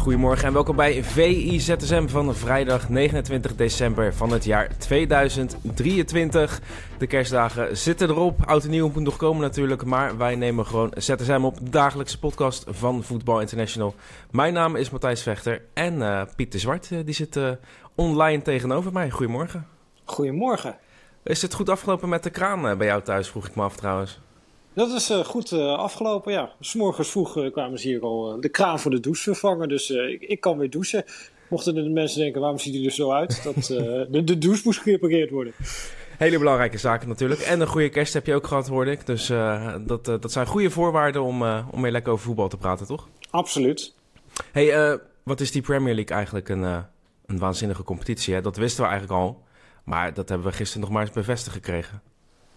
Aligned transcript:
Goedemorgen 0.00 0.46
en 0.46 0.52
welkom 0.52 0.76
bij 0.76 1.04
VIZSM 1.04 2.06
van 2.06 2.34
vrijdag 2.34 2.88
29 2.88 3.56
december 3.56 4.14
van 4.14 4.32
het 4.32 4.44
jaar 4.44 4.76
2023. 4.78 6.60
De 6.98 7.06
kerstdagen 7.06 7.76
zitten 7.76 8.08
erop. 8.08 8.44
Oud 8.44 8.64
en 8.64 8.70
nieuw 8.70 8.90
moet 8.94 9.02
nog 9.02 9.16
komen 9.16 9.40
natuurlijk, 9.40 9.84
maar 9.84 10.16
wij 10.16 10.34
nemen 10.34 10.66
gewoon 10.66 10.92
ZSM 10.96 11.40
op, 11.42 11.58
de 11.58 11.70
dagelijkse 11.70 12.18
podcast 12.18 12.64
van 12.68 13.02
Voetbal 13.02 13.40
International. 13.40 13.94
Mijn 14.30 14.52
naam 14.52 14.76
is 14.76 14.90
Matthijs 14.90 15.22
Vechter 15.22 15.62
en 15.74 15.94
uh, 15.94 16.22
Piet 16.36 16.52
de 16.52 16.58
Zwart, 16.58 16.90
uh, 16.90 16.98
die 17.04 17.14
zit 17.14 17.36
uh, 17.36 17.50
online 17.94 18.42
tegenover 18.42 18.92
mij. 18.92 19.10
Goedemorgen. 19.10 19.66
Goedemorgen. 20.04 20.76
Is 21.22 21.42
het 21.42 21.54
goed 21.54 21.68
afgelopen 21.68 22.08
met 22.08 22.22
de 22.22 22.30
kraan 22.30 22.78
bij 22.78 22.86
jou 22.86 23.02
thuis, 23.02 23.28
vroeg 23.28 23.46
ik 23.46 23.54
me 23.54 23.62
af 23.62 23.76
trouwens. 23.76 24.20
Dat 24.72 24.90
is 24.92 25.10
uh, 25.10 25.18
goed 25.18 25.50
uh, 25.50 25.76
afgelopen, 25.76 26.32
ja. 26.32 26.52
S 26.60 26.74
morgens 26.74 27.10
vroeg 27.10 27.36
uh, 27.36 27.52
kwamen 27.52 27.78
ze 27.78 27.88
hier 27.88 28.02
al 28.02 28.40
de 28.40 28.48
kraan 28.48 28.80
voor 28.80 28.90
de 28.90 29.00
douche 29.00 29.22
vervangen. 29.22 29.68
Dus 29.68 29.90
ik, 29.90 30.22
ik, 30.22 30.40
kan 30.40 30.58
weer 30.58 30.70
douchen. 30.70 31.04
Mochten 31.48 31.74
de 31.74 31.88
mensen 31.88 32.20
denken, 32.20 32.40
waarom 32.40 32.58
ziet 32.58 32.74
hij 32.74 32.84
er 32.84 32.90
zo 32.90 33.12
uit? 33.12 33.42
Dat, 33.44 33.66
de, 34.10 34.24
de, 34.24 34.38
douche 34.38 34.62
moest 34.64 34.80
gerepareerd 34.80 35.30
worden. 35.30 35.52
Hele 36.18 36.38
belangrijke 36.38 36.78
zaken 36.78 37.08
natuurlijk. 37.08 37.40
En 37.40 37.60
een 37.60 37.66
goede 37.66 37.88
kerst 37.88 38.12
heb 38.12 38.26
je 38.26 38.34
ook 38.34 38.46
gehad, 38.46 38.68
hoorde 38.68 38.90
ik. 38.90 39.06
Dus 39.06 39.26
dat, 39.86 40.04
dat 40.04 40.32
zijn 40.32 40.46
goede 40.46 40.70
voorwaarden 40.70 41.22
om, 41.22 41.42
om 41.70 41.82
weer 41.82 41.92
lekker 41.92 42.12
over 42.12 42.24
voetbal 42.24 42.48
te 42.48 42.56
praten, 42.56 42.86
toch? 42.86 43.08
Absoluut. 43.30 43.94
hey, 44.52 44.98
wat 45.22 45.40
is 45.40 45.52
die 45.52 45.62
Premier 45.62 45.94
League 45.94 46.16
eigenlijk 46.16 46.48
een, 46.48 46.62
een 47.26 47.38
waanzinnige 47.38 47.82
competitie? 47.82 48.34
Hè? 48.34 48.40
Dat 48.40 48.56
wisten 48.56 48.82
we 48.82 48.90
eigenlijk 48.90 49.20
al. 49.20 49.42
Maar 49.84 50.14
dat 50.14 50.28
hebben 50.28 50.46
we 50.46 50.52
gisteren 50.52 50.82
nog 50.82 50.90
maar 50.90 51.02
eens 51.02 51.14
bevestigd 51.14 51.54
gekregen. 51.54 52.02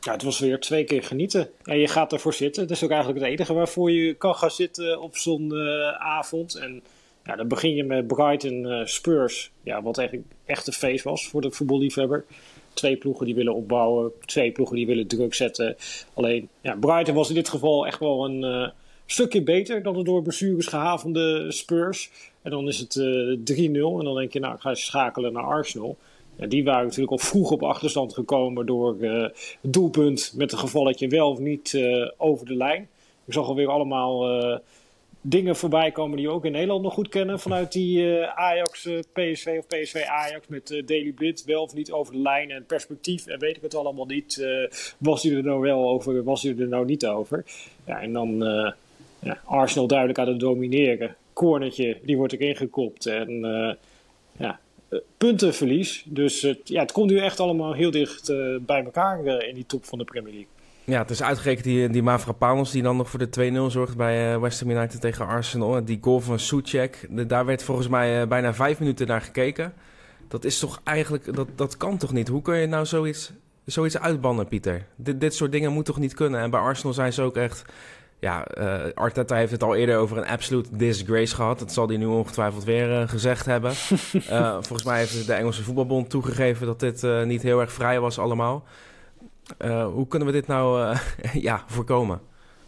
Ja, 0.04 0.12
het 0.12 0.24
was 0.24 0.40
weer 0.40 0.60
twee 0.60 0.84
keer 0.84 1.04
genieten. 1.04 1.50
En 1.64 1.80
je 1.80 1.88
gaat 1.88 2.14
ervoor 2.14 2.34
zitten. 2.34 2.62
Het 2.62 2.72
is 2.72 2.84
ook 2.84 2.90
eigenlijk 2.90 3.22
het 3.22 3.30
enige 3.30 3.54
waarvoor 3.54 3.92
je 3.92 4.14
kan 4.14 4.36
gaan 4.36 4.52
zitten 4.52 5.02
op 5.02 5.18
zo'n 5.18 5.54
uh, 5.54 5.88
avond. 5.92 6.56
En 6.56 6.84
ja, 7.26 7.36
dan 7.36 7.48
begin 7.48 7.76
je 7.76 7.84
met 7.84 8.08
Brighton 8.08 8.66
uh, 8.66 8.86
Spurs. 8.86 9.52
Ja, 9.64 9.82
wat 9.82 9.98
eigenlijk 9.98 10.30
echt 10.46 10.68
een 10.68 10.74
feest 10.74 11.04
was 11.04 11.28
voor 11.28 11.42
de 11.42 11.52
voetballiefhebber. 11.52 12.26
Twee 12.74 12.98
ploegen 12.98 13.26
die 13.26 13.36
willen 13.36 13.56
opbouwen. 13.56 14.12
Twee 14.26 14.52
ploegen 14.52 14.76
die 14.76 14.86
willen 14.86 15.08
druk 15.08 15.34
zetten. 15.34 15.76
Alleen, 16.14 16.50
ja, 16.62 16.76
Brighton 16.76 17.16
was 17.16 17.30
in 17.30 17.36
dit 17.36 17.50
geval 17.50 17.88
echt 17.88 18.00
wel 18.00 18.26
een 18.26 18.44
uh, 18.44 18.70
stukje 19.06 19.44
beter 19.44 19.84
dan 19.84 19.94
de 19.94 20.04
door 20.04 20.22
blessures 20.22 20.68
gehavende 20.68 21.52
Spurs. 21.52 22.12
En 22.42 22.52
dan 22.52 22.68
is 22.68 22.80
het 22.80 22.98
3-0. 22.98 23.00
En 23.64 24.04
dan 24.04 24.16
denk 24.16 24.34
je, 24.34 24.40
nou, 24.40 24.56
ik 24.56 24.62
ga 24.62 24.76
schakelen 24.76 25.34
naar 25.34 25.44
Arsenal. 25.44 25.98
Ja, 26.36 26.48
die 26.48 26.64
waren 26.64 26.84
natuurlijk 26.84 27.12
al 27.12 27.18
vroeg 27.18 27.52
op 27.52 27.64
achterstand 27.64 28.14
gekomen 28.14 28.66
door 28.66 28.96
uh, 29.00 29.22
het 29.62 29.74
doelpunt 29.74 30.34
met 30.36 30.52
een 30.52 30.58
gevalletje 30.58 31.08
wel 31.08 31.30
of 31.30 31.40
niet 31.40 31.74
uh, 31.74 32.10
over 32.18 32.46
de 32.46 32.56
lijn. 32.56 32.88
Ik 33.26 33.34
zag 33.34 33.48
alweer 33.48 33.68
allemaal 33.68 34.42
uh, 34.42 34.58
dingen 35.22 35.56
voorbij 35.56 35.92
komen 35.92 36.18
die 36.18 36.28
we 36.28 36.34
ook 36.34 36.46
in 36.46 36.52
Nederland 36.52 36.82
nog 36.82 36.94
goed 36.94 37.10
kennen. 37.10 37.40
Vanuit 37.40 37.72
die 37.72 38.26
Ajax 38.26 38.90
PSV 39.14 39.56
of 39.60 39.68
PSV 39.68 40.04
Ajax 40.08 40.48
met 40.48 40.84
Daily 40.86 41.12
Blind 41.12 41.44
wel 41.44 41.64
of 41.64 41.74
niet 41.74 41.92
over 41.92 42.14
de 42.14 42.20
lijn 42.20 42.52
en 42.52 42.66
perspectief. 42.66 43.28
En 43.28 43.40
weet 43.40 43.56
ik 43.56 43.62
het 43.62 43.76
allemaal 43.76 44.06
niet. 44.06 44.48
was 44.98 45.24
hij 45.24 45.36
er 45.36 45.44
nou 45.44 45.60
wel 45.60 45.90
over, 45.90 46.24
was 46.24 46.44
hij 46.44 46.56
er 46.58 46.68
nou 46.68 46.86
niet 46.86 47.06
over. 47.06 47.46
Ja, 47.86 48.02
en 48.02 48.14
dan 48.14 48.38
ja, 49.20 49.40
Arsenal 49.46 49.88
duidelijk 49.88 50.20
aan 50.20 50.28
het 50.28 50.40
domineren. 50.40 51.16
Cornertje, 51.34 51.98
die 52.04 52.18
wordt 52.18 52.34
erin 52.34 52.56
gekopt. 52.56 53.06
En 53.06 53.40
ja, 54.38 54.60
puntenverlies. 55.18 56.04
Dus 56.08 56.42
het, 56.42 56.60
ja, 56.64 56.82
het 56.82 56.92
komt 56.92 57.10
nu 57.10 57.18
echt 57.18 57.40
allemaal 57.40 57.74
heel 57.74 57.92
dicht 57.92 58.30
uh, 58.30 58.58
bij 58.62 58.84
elkaar 58.84 59.26
uh, 59.26 59.48
in 59.48 59.56
die 59.56 59.66
top 59.66 59.86
van 59.86 59.98
de 59.98 60.04
Premier 60.04 60.34
League. 60.34 60.50
Ja, 60.86 61.02
het 61.02 61.10
is 61.10 61.24
uitgerekend 61.24 61.66
die, 61.66 61.90
die 61.90 62.04
Mavropanos 62.04 62.72
die 62.72 62.84
dan 62.84 62.98
nog 62.98 63.10
voor 63.10 63.30
de 63.30 63.52
2-0 63.70 63.72
zorgt 63.72 63.98
bij 63.98 64.34
uh, 64.34 64.40
West 64.40 64.60
Ham 64.60 64.70
United 64.70 65.02
tegen 65.02 65.28
Arsenal. 65.28 65.86
Die 65.86 65.98
goal 66.02 66.20
van 66.20 66.40
Soucek, 66.40 67.08
daar 67.28 67.46
werd 67.46 67.64
volgens 67.64 67.88
mij 67.88 68.28
bijna 68.28 68.54
vijf 68.54 68.80
minuten 68.80 69.08
naar 69.08 69.22
gekeken. 69.22 69.74
Dat 70.28 70.46
is 70.46 70.60
toch 70.60 70.82
eigenlijk, 70.84 71.36
dat, 71.36 71.48
dat 71.56 71.78
kan 71.78 71.98
toch 71.98 72.14
niet? 72.14 72.28
Hoe 72.28 72.42
kun 72.42 72.58
je 72.58 72.68
nou 72.68 72.86
zoiets, 72.86 73.32
zoiets 73.66 73.98
uitbannen, 73.98 74.48
Pieter? 74.48 74.86
Dit, 74.96 75.22
dit 75.22 75.34
soort 75.34 75.52
dingen 75.52 75.72
moet 75.72 75.86
toch 75.86 76.00
niet 76.00 76.14
kunnen? 76.14 76.42
En 76.42 76.50
bij 76.50 76.60
Arsenal 76.60 76.94
zijn 76.94 77.14
ze 77.14 77.22
ook 77.22 77.36
echt 77.36 77.66
ja, 78.24 78.48
uh, 78.58 78.84
Arteta 78.94 79.36
heeft 79.36 79.52
het 79.52 79.64
al 79.64 79.76
eerder 79.76 79.98
over 79.98 80.18
een 80.18 80.26
absolute 80.28 80.78
disgrace 80.78 81.36
gehad. 81.36 81.60
Dat 81.60 81.72
zal 81.72 81.88
hij 81.88 81.98
nu 81.98 82.06
ongetwijfeld 82.06 82.64
weer 82.64 82.90
uh, 82.90 83.08
gezegd 83.08 83.46
hebben. 83.46 83.72
uh, 83.72 84.54
volgens 84.68 84.84
mij 84.84 84.98
heeft 84.98 85.28
de 85.28 85.34
Engelse 85.34 85.64
voetbalbond 85.64 86.10
toegegeven 86.10 86.66
dat 86.66 86.80
dit 86.80 87.04
niet 87.26 87.42
heel 87.42 87.60
erg 87.60 87.72
vrij 87.72 88.00
was 88.00 88.20
allemaal. 88.20 88.64
hoe 89.94 90.08
kunnen 90.08 90.28
we 90.28 90.34
dit 90.34 90.48
nou 90.48 90.96
ja, 91.34 91.64
voorkomen? 91.68 92.22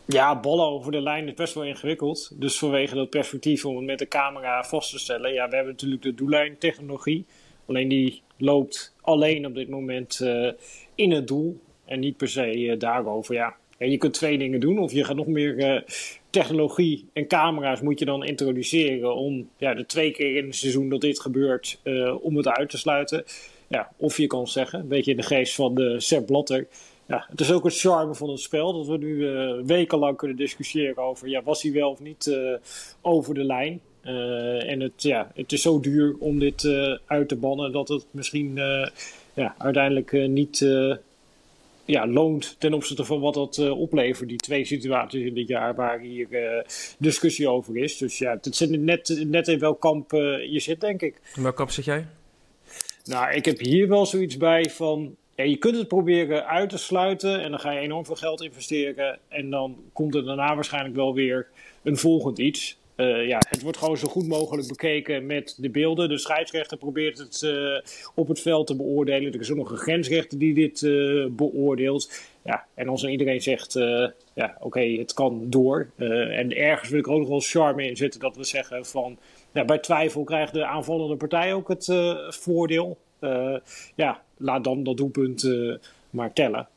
Ja, 0.05 0.39
ballen 0.39 0.65
over 0.65 0.91
de 0.91 1.01
lijn 1.01 1.27
is 1.27 1.33
best 1.33 1.53
wel 1.53 1.63
ingewikkeld. 1.63 2.31
Dus 2.41 2.57
vanwege 2.57 2.95
dat 2.95 3.09
perspectief 3.09 3.65
om 3.65 3.75
het 3.75 3.85
met 3.85 3.99
de 3.99 4.07
camera 4.07 4.63
vast 4.63 4.91
te 4.91 4.99
stellen. 4.99 5.33
Ja, 5.33 5.49
we 5.49 5.55
hebben 5.55 5.73
natuurlijk 5.73 6.01
de 6.01 6.13
doellijntechnologie. 6.13 7.25
Alleen 7.65 7.87
die 7.87 8.21
loopt 8.37 8.95
alleen 9.01 9.45
op 9.45 9.55
dit 9.55 9.69
moment 9.69 10.19
in 10.95 11.11
het 11.11 11.27
doel. 11.27 11.59
En 11.85 11.99
niet 11.99 12.17
per 12.17 12.27
se 12.27 12.75
daarover. 12.77 13.35
Ja, 13.35 13.55
en 13.77 13.91
je 13.91 13.97
kunt 13.97 14.13
twee 14.13 14.37
dingen 14.37 14.59
doen. 14.59 14.79
Of 14.79 14.91
je 14.91 15.03
gaat 15.03 15.15
nog 15.15 15.27
meer 15.27 15.57
uh, 15.57 15.81
technologie 16.29 17.05
en 17.13 17.27
camera's 17.27 17.81
moet 17.81 17.99
je 17.99 18.05
dan 18.05 18.25
introduceren 18.25 19.15
om 19.15 19.49
ja, 19.57 19.73
de 19.73 19.85
twee 19.85 20.11
keer 20.11 20.35
in 20.35 20.45
het 20.45 20.55
seizoen 20.55 20.89
dat 20.89 21.01
dit 21.01 21.19
gebeurt, 21.19 21.79
uh, 21.83 22.23
om 22.23 22.37
het 22.37 22.47
uit 22.47 22.69
te 22.69 22.77
sluiten. 22.77 23.23
Ja, 23.67 23.91
of 23.97 24.17
je 24.17 24.27
kan 24.27 24.47
zeggen, 24.47 24.79
een 24.79 24.87
beetje 24.87 25.11
in 25.11 25.17
de 25.17 25.23
geest 25.23 25.55
van 25.55 25.75
de 25.75 25.99
Sepp 25.99 26.25
Blatter. 26.25 26.67
Ja, 27.07 27.25
het 27.29 27.39
is 27.39 27.51
ook 27.51 27.63
het 27.63 27.79
charme 27.79 28.15
van 28.15 28.29
het 28.29 28.39
spel 28.39 28.73
dat 28.73 28.87
we 28.87 28.97
nu 28.97 29.15
uh, 29.15 29.53
wekenlang 29.65 30.17
kunnen 30.17 30.37
discussiëren 30.37 30.97
over 30.97 31.27
ja, 31.27 31.43
was 31.43 31.61
hij 31.61 31.71
wel 31.71 31.89
of 31.89 31.99
niet 31.99 32.39
over 33.01 33.33
de 33.33 33.43
lijn. 33.43 33.81
en 34.61 34.79
het, 34.79 35.03
ja, 35.03 35.31
het 35.35 35.51
is 35.51 35.61
zo 35.61 35.79
duur 35.79 36.15
om 36.19 36.39
dit 36.39 36.69
uit 37.05 37.27
te 37.27 37.35
bannen 37.35 37.71
dat 37.71 37.87
het 37.87 38.05
misschien 38.11 38.55
ja, 39.33 39.55
uiteindelijk 39.57 40.11
niet 40.11 40.65
ja, 41.85 42.07
loont 42.07 42.55
ten 42.59 42.73
opzichte 42.73 43.05
van 43.05 43.19
wat 43.19 43.33
dat 43.33 43.57
uh, 43.57 43.79
oplevert. 43.79 44.29
Die 44.29 44.37
twee 44.37 44.65
situaties 44.65 45.25
in 45.25 45.33
dit 45.33 45.47
jaar 45.47 45.75
waar 45.75 45.99
hier 45.99 46.27
uh, 46.29 46.61
discussie 46.97 47.49
over 47.49 47.77
is. 47.77 47.97
Dus 47.97 48.17
ja, 48.17 48.37
het 48.41 48.55
zit 48.55 48.79
net, 48.79 49.23
net 49.27 49.47
in 49.47 49.59
welk 49.59 49.81
kamp 49.81 50.13
uh, 50.13 50.51
je 50.51 50.59
zit, 50.59 50.81
denk 50.81 51.01
ik. 51.01 51.21
In 51.35 51.43
welk 51.43 51.55
kamp 51.55 51.71
zit 51.71 51.85
jij? 51.85 52.07
Nou, 53.03 53.33
ik 53.33 53.45
heb 53.45 53.59
hier 53.59 53.87
wel 53.87 54.05
zoiets 54.05 54.37
bij 54.37 54.69
van... 54.69 55.15
Ja, 55.35 55.43
je 55.43 55.57
kunt 55.57 55.77
het 55.77 55.87
proberen 55.87 56.47
uit 56.47 56.69
te 56.69 56.77
sluiten 56.77 57.41
en 57.41 57.51
dan 57.51 57.59
ga 57.59 57.71
je 57.71 57.79
enorm 57.79 58.05
veel 58.05 58.15
geld 58.15 58.41
investeren. 58.41 59.19
En 59.27 59.49
dan 59.49 59.77
komt 59.93 60.15
er 60.15 60.25
daarna 60.25 60.55
waarschijnlijk 60.55 60.95
wel 60.95 61.13
weer 61.13 61.47
een 61.83 61.97
volgend 61.97 62.37
iets. 62.37 62.77
Uh, 62.95 63.27
ja, 63.27 63.41
het 63.49 63.61
wordt 63.61 63.77
gewoon 63.77 63.97
zo 63.97 64.07
goed 64.07 64.27
mogelijk 64.27 64.67
bekeken 64.67 65.25
met 65.25 65.55
de 65.57 65.69
beelden. 65.69 66.09
De 66.09 66.17
scheidsrechter 66.17 66.77
probeert 66.77 67.17
het 67.17 67.41
uh, 67.41 67.79
op 68.15 68.27
het 68.27 68.39
veld 68.39 68.67
te 68.67 68.75
beoordelen. 68.75 69.33
Er 69.33 69.39
is 69.39 69.51
ook 69.51 69.57
nog 69.57 69.71
een 69.71 69.77
grensrechter 69.77 70.39
die 70.39 70.53
dit 70.53 70.81
uh, 70.81 71.27
beoordeelt. 71.29 72.11
Ja, 72.41 72.65
en 72.73 72.87
als 72.87 73.03
iedereen 73.03 73.41
zegt, 73.41 73.73
ja, 74.33 74.57
oké, 74.59 74.79
het 74.79 75.13
kan 75.13 75.49
door. 75.49 75.89
en 75.97 76.55
ergens 76.55 76.89
wil 76.89 76.99
ik 76.99 77.07
ook 77.07 77.19
nog 77.19 77.27
wel 77.27 77.39
charme 77.39 77.87
in 77.87 77.97
zitten 77.97 78.19
dat 78.19 78.35
we 78.35 78.43
zeggen 78.43 78.85
van... 78.85 79.17
Ja, 79.51 79.65
bij 79.65 79.77
twijfel 79.77 80.23
krijgt 80.23 80.53
de 80.53 80.65
aanvallende 80.65 81.15
partij 81.15 81.53
ook 81.53 81.67
het 81.67 81.93
voordeel. 82.27 82.97
ja, 83.95 84.21
laat 84.37 84.63
dan 84.63 84.83
dat 84.83 84.97
doelpunt 84.97 85.49
maar 86.09 86.33
tellen. 86.33 86.67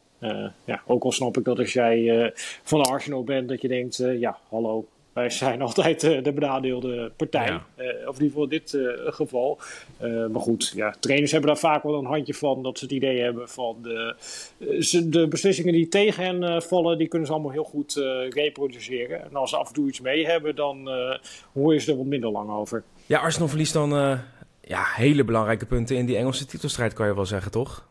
ja, 0.65 0.83
ook 0.87 1.05
al 1.05 1.13
snap 1.13 1.37
ik 1.37 1.45
dat 1.45 1.59
als 1.59 1.73
jij 1.73 2.33
van 2.63 2.81
Arsenal 2.81 3.25
bent, 3.25 3.49
dat 3.49 3.61
je 3.63 3.69
denkt, 3.69 3.97
ja, 3.97 4.39
hallo, 4.49 4.87
wij 5.19 5.31
zijn 5.31 5.63
altijd 5.69 6.03
uh, 6.03 6.23
de 6.23 6.33
benadeelde 6.33 7.13
partij. 7.17 7.47
Ja. 7.47 7.67
Uh, 7.77 8.09
of 8.09 8.19
in 8.19 8.25
ieder 8.25 8.27
geval 8.27 8.43
in 8.43 8.49
dit 8.49 8.73
uh, 8.73 9.13
geval. 9.13 9.59
maar 10.01 10.41
goed, 10.41 10.73
ja, 10.75 10.95
trainers 11.01 11.33
hebben 11.33 11.51
daar 11.51 11.59
vaak 11.59 11.83
wel 11.83 11.95
een 11.95 12.05
handje 12.05 12.35
van. 12.35 12.63
Dat 12.63 12.79
ze 12.79 12.85
het 12.85 12.95
idee 12.95 13.21
hebben 13.21 13.49
van 13.49 13.77
de, 13.83 14.15
de 15.05 15.27
beslissingen 15.29 15.73
die 15.73 15.89
tegen 15.89 16.25
hen 16.25 16.63
vallen, 16.63 16.99
die 16.99 17.09
kunnen 17.09 17.27
ze 17.27 17.33
allemaal 17.33 17.53
heel 17.53 17.65
goed 17.65 17.95
reproduceren. 18.29 19.25
En 19.25 19.35
als 19.37 19.51
ze 19.51 19.57
af 19.57 19.69
en 19.69 19.75
toe 19.75 19.89
iets 19.89 20.01
mee 20.01 20.27
hebben, 20.27 20.55
dan 20.55 20.91
hoor 21.53 21.73
je 21.73 21.81
ze 21.81 21.91
er 21.91 21.97
wat 21.97 22.07
minder 22.07 22.31
lang 22.31 22.51
over. 22.51 22.85
Ja, 23.07 23.19
Arsenal 23.19 23.49
verliest 23.49 23.73
dan 23.73 23.91
ja, 24.61 24.85
hele 24.95 25.25
belangrijke 25.25 25.67
punten 25.67 25.97
in 25.97 26.07
die 26.07 26.17
Engelse 26.17 26.47
titelstrijd, 26.47 26.93
kan 26.93 27.07
je 27.07 27.15
wel 27.15 27.27
zeggen, 27.27 27.51
toch? 27.51 27.87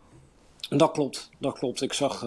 Dat 0.69 0.91
klopt, 0.91 1.29
dat 1.39 1.59
klopt. 1.59 1.81
Ik 1.81 1.93
zag 1.93 2.23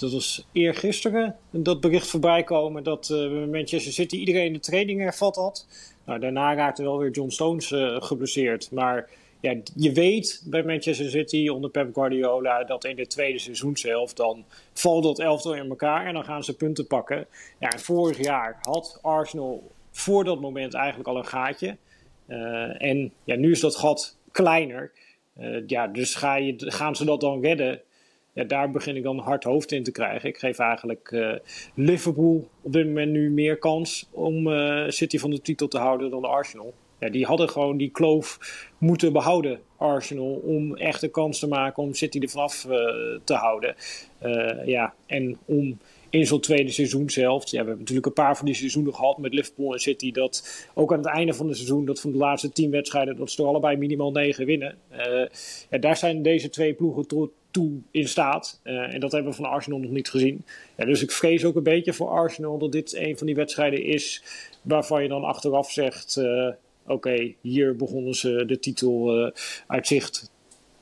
dat 0.00 0.12
was 0.12 0.46
eergisteren, 0.52 1.36
dat 1.50 1.80
bericht 1.80 2.06
voorbij 2.06 2.42
komen 2.42 2.82
dat 2.82 3.08
uh, 3.12 3.46
Manchester 3.46 3.92
City 3.92 4.16
iedereen 4.16 4.52
de 4.52 4.60
training 4.60 5.00
hervat 5.00 5.36
had. 5.36 5.66
Nou, 6.04 6.20
daarna 6.20 6.54
raakte 6.54 6.82
wel 6.82 6.98
weer 6.98 7.10
John 7.10 7.30
Stones 7.30 7.70
uh, 7.70 8.02
geblesseerd. 8.02 8.70
Maar 8.70 9.08
ja, 9.40 9.54
je 9.74 9.92
weet 9.92 10.42
bij 10.46 10.62
Manchester 10.62 11.10
City 11.10 11.48
onder 11.48 11.70
Pep 11.70 11.94
Guardiola 11.94 12.64
dat 12.64 12.84
in 12.84 12.96
de 12.96 13.06
tweede 13.06 13.38
seizoenshelft 13.38 14.16
dan 14.16 14.44
valt 14.72 15.02
dat 15.02 15.18
elftal 15.18 15.54
in 15.54 15.68
elkaar 15.68 16.06
en 16.06 16.14
dan 16.14 16.24
gaan 16.24 16.44
ze 16.44 16.56
punten 16.56 16.86
pakken. 16.86 17.26
Ja, 17.58 17.70
vorig 17.78 18.18
jaar 18.18 18.58
had 18.60 18.98
Arsenal 19.02 19.70
voor 19.90 20.24
dat 20.24 20.40
moment 20.40 20.74
eigenlijk 20.74 21.08
al 21.08 21.16
een 21.16 21.26
gaatje. 21.26 21.76
Uh, 22.28 22.82
en 22.82 23.12
ja, 23.24 23.36
nu 23.36 23.50
is 23.50 23.60
dat 23.60 23.76
gat 23.76 24.16
kleiner. 24.32 24.92
Ja, 25.66 25.86
dus 25.86 26.14
ga 26.14 26.34
je, 26.34 26.54
gaan 26.56 26.96
ze 26.96 27.04
dat 27.04 27.20
dan 27.20 27.40
redden? 27.40 27.80
Daar 28.48 28.70
begin 28.70 28.96
ik 28.96 29.02
dan 29.02 29.18
hard 29.18 29.44
hoofd 29.44 29.72
in 29.72 29.82
te 29.82 29.92
krijgen. 29.92 30.28
Ik 30.28 30.38
geef 30.38 30.58
eigenlijk 30.58 31.10
uh, 31.10 31.34
Liverpool 31.74 32.48
op 32.60 32.72
dit 32.72 32.86
moment 32.86 33.10
nu 33.10 33.30
meer 33.30 33.58
kans 33.58 34.08
om 34.10 34.48
City 34.88 35.18
van 35.18 35.30
de 35.30 35.40
titel 35.40 35.68
te 35.68 35.78
houden 35.78 36.10
dan 36.10 36.20
de 36.20 36.28
Arsenal. 36.28 36.74
Ja, 36.98 37.10
die 37.10 37.26
hadden 37.26 37.48
gewoon 37.48 37.76
die 37.76 37.90
kloof 37.90 38.38
moeten 38.78 39.12
behouden, 39.12 39.60
Arsenal, 39.76 40.32
om 40.44 40.76
echt 40.76 41.02
een 41.02 41.10
kans 41.10 41.38
te 41.38 41.48
maken 41.48 41.82
om 41.82 41.94
City 41.94 42.18
er 42.18 42.28
vanaf 42.28 42.66
te 43.24 43.34
houden. 43.34 43.74
ja, 44.64 44.94
en 45.06 45.38
om 45.44 45.78
in 46.10 46.26
zo'n 46.26 46.40
tweede 46.40 46.70
seizoen 46.70 47.10
zelf. 47.10 47.44
Ja, 47.44 47.50
we 47.50 47.56
hebben 47.56 47.78
natuurlijk 47.78 48.06
een 48.06 48.12
paar 48.12 48.36
van 48.36 48.46
die 48.46 48.54
seizoenen 48.54 48.94
gehad 48.94 49.18
met 49.18 49.34
Liverpool 49.34 49.72
en 49.72 49.78
City. 49.78 50.12
Dat 50.12 50.66
ook 50.74 50.92
aan 50.92 50.98
het 50.98 51.06
einde 51.06 51.34
van 51.34 51.46
het 51.46 51.56
seizoen, 51.56 51.84
dat 51.84 52.00
van 52.00 52.12
de 52.12 52.18
laatste 52.18 52.52
tien 52.52 52.70
wedstrijden, 52.70 53.16
dat 53.16 53.30
ze 53.30 53.42
er 53.42 53.48
allebei 53.48 53.76
minimaal 53.76 54.10
negen 54.10 54.46
winnen. 54.46 54.78
Uh, 54.92 55.26
ja, 55.70 55.78
daar 55.78 55.96
zijn 55.96 56.22
deze 56.22 56.50
twee 56.50 56.74
ploegen 56.74 57.06
toe 57.50 57.70
in 57.90 58.08
staat. 58.08 58.60
Uh, 58.64 58.94
en 58.94 59.00
dat 59.00 59.12
hebben 59.12 59.30
we 59.30 59.36
van 59.36 59.50
Arsenal 59.50 59.78
nog 59.78 59.90
niet 59.90 60.10
gezien. 60.10 60.44
Ja, 60.76 60.84
dus 60.84 61.02
ik 61.02 61.10
vrees 61.10 61.44
ook 61.44 61.56
een 61.56 61.62
beetje 61.62 61.92
voor 61.92 62.08
Arsenal 62.08 62.58
dat 62.58 62.72
dit 62.72 62.94
een 62.94 63.18
van 63.18 63.26
die 63.26 63.36
wedstrijden 63.36 63.84
is 63.84 64.22
waarvan 64.62 65.02
je 65.02 65.08
dan 65.08 65.24
achteraf 65.24 65.70
zegt: 65.70 66.16
uh, 66.16 66.48
oké, 66.86 67.32
hier 67.40 67.76
begonnen 67.76 68.14
ze 68.14 68.44
de 68.46 68.58
titel 68.58 69.32
uit 69.66 69.86
zicht 69.86 70.30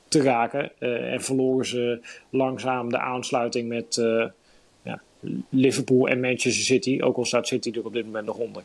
te 0.07 0.21
raken. 0.21 0.79
en 1.11 1.21
verloren 1.21 1.65
ze 1.65 1.99
langzaam 2.29 2.89
de 2.89 2.99
aansluiting 2.99 3.67
met 3.67 4.01
Liverpool 5.49 6.07
en 6.07 6.19
Manchester 6.19 6.63
City. 6.63 7.01
Ook 7.01 7.17
al 7.17 7.25
staat 7.25 7.47
City 7.47 7.71
er 7.71 7.85
op 7.85 7.93
dit 7.93 8.05
moment 8.05 8.25
nog 8.25 8.37
onder. 8.37 8.63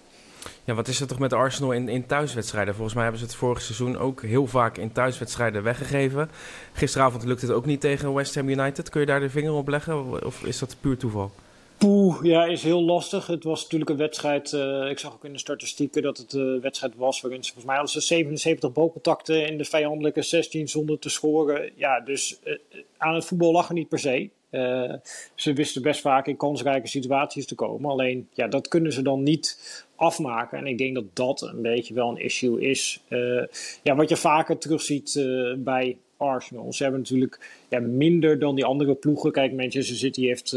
Ja, 0.64 0.74
wat 0.74 0.88
is 0.88 1.00
er 1.00 1.06
toch 1.06 1.18
met 1.18 1.32
Arsenal 1.32 1.72
in, 1.72 1.88
in 1.88 2.06
thuiswedstrijden? 2.06 2.74
Volgens 2.74 2.94
mij 2.94 3.02
hebben 3.02 3.20
ze 3.20 3.26
het 3.26 3.36
vorig 3.36 3.62
seizoen 3.62 3.98
ook 3.98 4.22
heel 4.22 4.46
vaak 4.46 4.76
in 4.78 4.92
thuiswedstrijden 4.92 5.62
weggegeven. 5.62 6.30
Gisteravond 6.72 7.24
lukte 7.24 7.46
het 7.46 7.54
ook 7.54 7.66
niet 7.66 7.80
tegen 7.80 8.14
West 8.14 8.34
Ham 8.34 8.48
United. 8.48 8.88
Kun 8.88 9.00
je 9.00 9.06
daar 9.06 9.20
de 9.20 9.30
vinger 9.30 9.52
op 9.52 9.68
leggen 9.68 10.24
of 10.24 10.44
is 10.44 10.58
dat 10.58 10.76
puur 10.80 10.96
toeval? 10.96 11.30
Poeh, 11.78 12.22
ja, 12.22 12.44
is 12.44 12.62
heel 12.62 12.82
lastig. 12.82 13.26
Het 13.26 13.44
was 13.44 13.62
natuurlijk 13.62 13.90
een 13.90 13.96
wedstrijd. 13.96 14.52
Uh, 14.52 14.90
ik 14.90 14.98
zag 14.98 15.12
ook 15.12 15.24
in 15.24 15.32
de 15.32 15.38
statistieken 15.38 16.02
dat 16.02 16.16
het 16.16 16.32
een 16.32 16.60
wedstrijd 16.60 16.96
was 16.96 17.20
waarin 17.20 17.44
ze 17.44 17.52
volgens 17.52 17.66
mij 17.66 17.74
hadden 17.74 18.02
ze 18.02 18.06
77 18.06 18.72
balcontacten 18.72 19.46
in 19.46 19.58
de 19.58 19.64
vijandelijke 19.64 20.22
16 20.22 20.68
zonder 20.68 20.98
te 20.98 21.08
scoren. 21.08 21.70
Ja, 21.76 22.00
dus 22.00 22.38
uh, 22.44 22.58
aan 22.96 23.14
het 23.14 23.24
voetbal 23.24 23.52
lag 23.52 23.68
er 23.68 23.74
niet 23.74 23.88
per 23.88 23.98
se. 23.98 24.30
Uh, 24.54 24.94
ze 25.34 25.52
wisten 25.52 25.82
best 25.82 26.00
vaak 26.00 26.26
in 26.26 26.36
kansrijke 26.36 26.88
situaties 26.88 27.46
te 27.46 27.54
komen. 27.54 27.90
Alleen, 27.90 28.28
ja, 28.32 28.46
dat 28.46 28.68
kunnen 28.68 28.92
ze 28.92 29.02
dan 29.02 29.22
niet 29.22 29.58
afmaken. 29.96 30.58
En 30.58 30.66
ik 30.66 30.78
denk 30.78 30.94
dat 30.94 31.04
dat 31.12 31.42
een 31.42 31.62
beetje 31.62 31.94
wel 31.94 32.08
een 32.08 32.24
issue 32.24 32.60
is. 32.60 33.00
Uh, 33.08 33.42
ja, 33.82 33.94
wat 33.94 34.08
je 34.08 34.16
vaker 34.16 34.58
terugziet 34.58 35.14
uh, 35.14 35.54
bij 35.56 35.96
Arsenal. 36.16 36.72
Ze 36.72 36.82
hebben 36.82 37.00
natuurlijk 37.00 37.40
ja, 37.68 37.80
minder 37.80 38.38
dan 38.38 38.54
die 38.54 38.64
andere 38.64 38.94
ploegen. 38.94 39.32
Kijk, 39.32 39.52
Manchester 39.52 39.96
City 39.96 40.26
heeft 40.26 40.52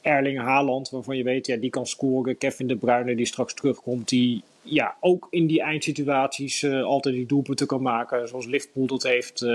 Erling 0.00 0.38
Haaland, 0.38 0.90
waarvan 0.90 1.16
je 1.16 1.22
weet, 1.22 1.46
ja, 1.46 1.56
die 1.56 1.70
kan 1.70 1.86
scoren. 1.86 2.38
Kevin 2.38 2.66
De 2.66 2.76
Bruyne, 2.76 3.14
die 3.14 3.26
straks 3.26 3.54
terugkomt, 3.54 4.08
die 4.08 4.42
ja, 4.62 4.96
ook 5.00 5.26
in 5.30 5.46
die 5.46 5.62
eindsituaties 5.62 6.64
altijd 6.64 7.14
die 7.14 7.26
doelpunten 7.26 7.66
kan 7.66 7.82
maken. 7.82 8.28
Zoals 8.28 8.46
Liverpool 8.46 8.86
dat 8.86 9.02
heeft 9.02 9.46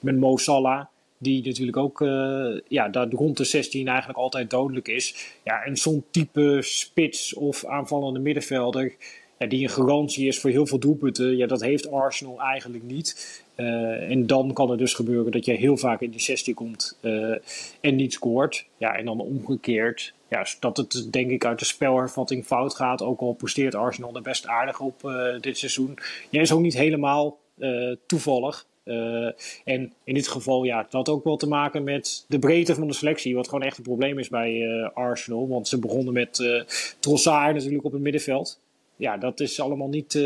met 0.00 0.16
Mo 0.16 0.36
Salah. 0.36 0.84
Die 1.18 1.46
natuurlijk 1.46 1.76
ook 1.76 2.00
uh, 2.00 2.58
ja, 2.68 2.88
daar 2.88 3.08
rond 3.10 3.36
de 3.36 3.44
16 3.44 3.88
eigenlijk 3.88 4.18
altijd 4.18 4.50
dodelijk 4.50 4.88
is. 4.88 5.34
Ja, 5.44 5.62
en 5.62 5.76
zo'n 5.76 6.04
type 6.10 6.58
spits 6.62 7.34
of 7.34 7.64
aanvallende 7.64 8.20
middenvelder. 8.20 8.96
Ja, 9.38 9.46
die 9.46 9.62
een 9.62 9.68
garantie 9.68 10.26
is 10.26 10.40
voor 10.40 10.50
heel 10.50 10.66
veel 10.66 10.78
doelpunten. 10.78 11.36
Ja, 11.36 11.46
dat 11.46 11.60
heeft 11.60 11.90
Arsenal 11.90 12.40
eigenlijk 12.40 12.84
niet. 12.84 13.42
Uh, 13.56 14.10
en 14.10 14.26
dan 14.26 14.52
kan 14.52 14.70
het 14.70 14.78
dus 14.78 14.94
gebeuren 14.94 15.32
dat 15.32 15.44
je 15.44 15.52
heel 15.52 15.76
vaak 15.76 16.00
in 16.00 16.10
die 16.10 16.20
16 16.20 16.54
komt 16.54 16.98
uh, 17.02 17.36
en 17.80 17.96
niet 17.96 18.12
scoort. 18.12 18.66
Ja, 18.76 18.96
en 18.96 19.04
dan 19.04 19.20
omgekeerd. 19.20 20.14
Ja, 20.28 20.46
dat 20.60 20.76
het 20.76 21.08
denk 21.10 21.30
ik 21.30 21.44
uit 21.44 21.58
de 21.58 21.64
spelhervatting 21.64 22.44
fout 22.46 22.74
gaat. 22.74 23.02
Ook 23.02 23.20
al 23.20 23.32
presteert 23.32 23.74
Arsenal 23.74 24.14
er 24.14 24.22
best 24.22 24.46
aardig 24.46 24.80
op 24.80 25.12
dit 25.40 25.58
seizoen. 25.58 25.98
Ja, 26.30 26.40
is 26.40 26.52
ook 26.52 26.60
niet 26.60 26.76
helemaal 26.76 27.38
toevallig. 28.06 28.66
Uh, 28.88 29.30
en 29.64 29.92
in 30.04 30.14
dit 30.14 30.28
geval, 30.28 30.64
ja, 30.64 30.82
het 30.82 30.92
had 30.92 31.08
ook 31.08 31.24
wel 31.24 31.36
te 31.36 31.48
maken 31.48 31.84
met 31.84 32.24
de 32.28 32.38
breedte 32.38 32.74
van 32.74 32.86
de 32.86 32.92
selectie. 32.92 33.34
Wat 33.34 33.48
gewoon 33.48 33.62
echt 33.62 33.76
een 33.76 33.82
probleem 33.82 34.18
is 34.18 34.28
bij 34.28 34.52
uh, 34.52 34.88
Arsenal. 34.94 35.48
Want 35.48 35.68
ze 35.68 35.78
begonnen 35.78 36.12
met 36.12 36.38
uh, 36.38 36.62
Trossard 37.00 37.54
natuurlijk 37.54 37.84
op 37.84 37.92
het 37.92 38.02
middenveld. 38.02 38.60
Ja, 38.96 39.16
dat 39.16 39.40
is 39.40 39.60
allemaal 39.60 39.88
niet 39.88 40.18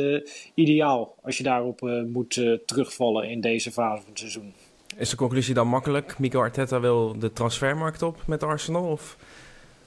ideaal 0.55 1.15
als 1.23 1.37
je 1.37 1.43
daarop 1.43 1.81
moet 2.13 2.41
terugvallen 2.67 3.31
in 3.31 3.41
deze 3.41 3.73
fase 3.73 4.01
van 4.03 4.11
het 4.11 4.19
seizoen. 4.19 4.53
Is 4.97 5.11
de 5.11 5.17
conclusie 5.17 5.55
dan 5.55 5.69
makkelijk? 5.69 6.19
Mikel 6.19 6.41
Arteta 6.41 6.81
wil 6.81 7.19
de 7.19 7.33
transfermarkt 7.33 8.03
op 8.03 8.23
met 8.27 8.43
Arsenal? 8.43 8.85
Of? 8.91 9.17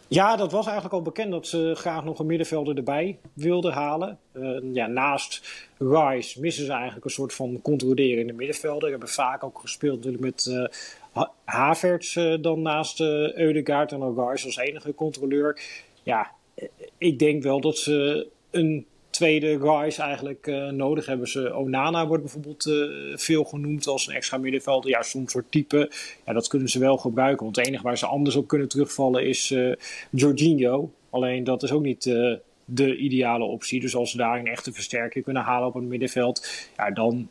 Ja, 0.08 0.36
dat 0.36 0.52
was 0.52 0.66
eigenlijk 0.66 0.96
al 0.96 1.02
bekend 1.02 1.32
dat 1.32 1.48
ze 1.48 1.72
graag 1.76 2.04
nog 2.04 2.20
een 2.20 2.26
middenvelder 2.26 2.78
erbij 2.78 3.18
wilden 3.34 3.74
halen. 3.74 4.20
Uh, 4.34 4.58
ja, 4.74 4.88
naast 4.88 5.42
Rice 5.78 6.42
missen 6.42 6.66
ze 6.66 6.72
eigenlijk 6.72 7.06
een 7.06 7.12
soort 7.12 7.34
van 7.34 7.60
controlerende 7.62 8.34
middenvelder. 8.34 8.84
Ze 8.84 8.90
hebben 8.90 9.10
vaak 9.10 9.44
ook 9.44 9.60
gespeeld 9.60 9.96
natuurlijk 9.96 10.24
met 10.24 10.46
uh, 11.16 11.24
Havertz 11.44 12.16
uh, 12.16 12.42
dan 12.42 12.62
naast 12.62 13.00
uh, 13.00 13.34
Eudegaard 13.34 13.92
en 13.92 14.04
ook 14.04 14.30
Rice 14.30 14.46
als 14.46 14.58
enige 14.58 14.96
controleur. 14.96 15.62
Ja, 16.04 16.32
ik 16.98 17.20
denk 17.20 17.44
wel 17.44 17.62
dat 17.62 17.78
ze 17.78 18.28
een 18.52 18.86
tweede 19.16 19.58
Rice 19.58 20.02
eigenlijk 20.02 20.48
uh, 20.48 20.70
nodig 20.70 21.06
hebben 21.06 21.28
ze. 21.28 21.56
Onana 21.56 22.08
wordt 22.08 22.24
bijvoorbeeld 22.24 22.66
uh, 22.66 23.18
veel 23.18 23.44
genoemd 23.44 23.88
als 23.88 24.08
een 24.08 24.14
extra 24.14 24.38
middenvelder. 24.38 24.90
Ja, 24.90 25.02
soms 25.02 25.32
soort 25.32 25.52
type. 25.52 25.92
Ja, 26.26 26.34
dat 26.34 26.48
kunnen 26.48 26.70
ze 26.70 26.80
wel 26.80 26.98
gebruiken. 26.98 27.44
Want 27.44 27.56
het 27.56 27.68
enige 27.68 27.84
waar 27.84 27.98
ze 27.98 28.06
anders 28.06 28.36
op 28.36 28.48
kunnen 28.48 28.68
terugvallen 28.68 29.28
is 29.28 29.52
uh, 29.52 29.74
Jorginho. 30.10 30.92
Alleen 31.10 31.44
dat 31.44 31.64
is 31.64 31.72
ook 31.72 31.84
niet 31.84 32.04
de 32.66 32.98
ideale 32.98 33.44
optie. 33.44 33.80
Dus 33.80 33.96
als 33.96 34.12
ze 34.12 34.18
daar 34.18 34.40
een 34.40 34.48
echte 34.48 34.74
versterking 34.74 35.24
kunnen 35.24 35.44
halen 35.44 35.68
op 35.68 35.74
het 35.74 35.84
middenveld, 35.84 36.48
ja, 36.78 36.92
dan 36.92 37.30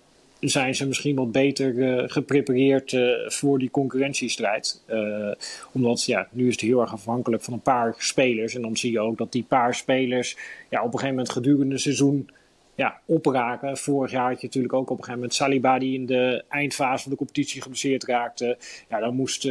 zijn 0.48 0.74
ze 0.74 0.86
misschien 0.86 1.16
wat 1.16 1.32
beter 1.32 1.74
uh, 1.74 2.02
geprepareerd 2.06 2.92
uh, 2.92 3.28
voor 3.28 3.58
die 3.58 3.70
concurrentiestrijd. 3.70 4.82
Uh, 4.88 5.32
omdat 5.72 6.04
ja, 6.04 6.28
nu 6.32 6.46
is 6.46 6.52
het 6.52 6.60
heel 6.60 6.80
erg 6.80 6.92
afhankelijk 6.92 7.42
van 7.42 7.52
een 7.52 7.60
paar 7.60 7.94
spelers. 7.98 8.54
En 8.54 8.62
dan 8.62 8.76
zie 8.76 8.92
je 8.92 9.00
ook 9.00 9.18
dat 9.18 9.32
die 9.32 9.44
paar 9.48 9.74
spelers 9.74 10.36
ja, 10.70 10.78
op 10.78 10.84
een 10.84 10.92
gegeven 10.92 11.08
moment 11.08 11.30
gedurende 11.30 11.72
het 11.72 11.82
seizoen 11.82 12.30
ja, 12.74 13.00
opraken. 13.04 13.76
Vorig 13.76 14.10
jaar 14.10 14.30
had 14.30 14.40
je 14.40 14.46
natuurlijk 14.46 14.74
ook 14.74 14.90
op 14.90 14.98
een 14.98 15.04
gegeven 15.04 15.18
moment 15.18 15.34
Saliba 15.34 15.78
die 15.78 15.94
in 15.94 16.06
de 16.06 16.44
eindfase 16.48 17.02
van 17.02 17.12
de 17.12 17.18
competitie 17.18 17.62
geblesseerd 17.62 18.04
raakte. 18.04 18.58
Ja, 18.88 19.00
dan 19.00 19.14
moest 19.14 19.48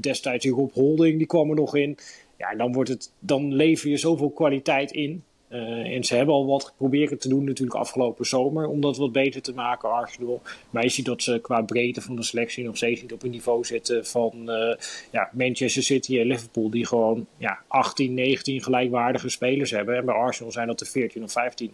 destijds 0.00 0.46
Rob 0.46 0.72
Holding, 0.72 1.18
die 1.18 1.26
kwam 1.26 1.48
er 1.48 1.56
nog 1.56 1.76
in. 1.76 1.98
Ja, 2.38 2.54
dan, 2.54 2.72
wordt 2.72 2.90
het, 2.90 3.12
dan 3.18 3.54
lever 3.54 3.90
je 3.90 3.96
zoveel 3.96 4.30
kwaliteit 4.30 4.90
in. 4.90 5.22
Uh, 5.50 5.94
en 5.94 6.04
ze 6.04 6.14
hebben 6.14 6.34
al 6.34 6.46
wat 6.46 6.64
geprobeerd 6.64 7.20
te 7.20 7.28
doen 7.28 7.44
natuurlijk 7.44 7.78
afgelopen 7.78 8.26
zomer 8.26 8.66
om 8.66 8.80
dat 8.80 8.96
wat 8.96 9.12
beter 9.12 9.42
te 9.42 9.54
maken, 9.54 9.90
Arsenal. 9.90 10.42
Maar 10.70 10.82
je 10.82 10.88
ziet 10.88 11.04
dat 11.04 11.22
ze 11.22 11.38
qua 11.42 11.62
breedte 11.62 12.00
van 12.00 12.16
de 12.16 12.22
selectie 12.22 12.64
nog 12.64 12.76
steeds 12.76 13.02
niet 13.02 13.12
op 13.12 13.22
een 13.22 13.30
niveau 13.30 13.64
zitten 13.64 14.06
van 14.06 14.32
uh, 14.46 14.74
ja, 15.10 15.30
Manchester 15.32 15.82
City 15.82 16.18
en 16.18 16.26
Liverpool, 16.26 16.70
die 16.70 16.86
gewoon 16.86 17.26
ja, 17.36 17.58
18, 17.68 18.14
19 18.14 18.62
gelijkwaardige 18.62 19.28
spelers 19.28 19.70
hebben. 19.70 19.96
En 19.96 20.04
bij 20.04 20.14
Arsenal 20.14 20.52
zijn 20.52 20.66
dat 20.66 20.80
er 20.80 20.86
14 20.86 21.22
of 21.22 21.32
15. 21.32 21.72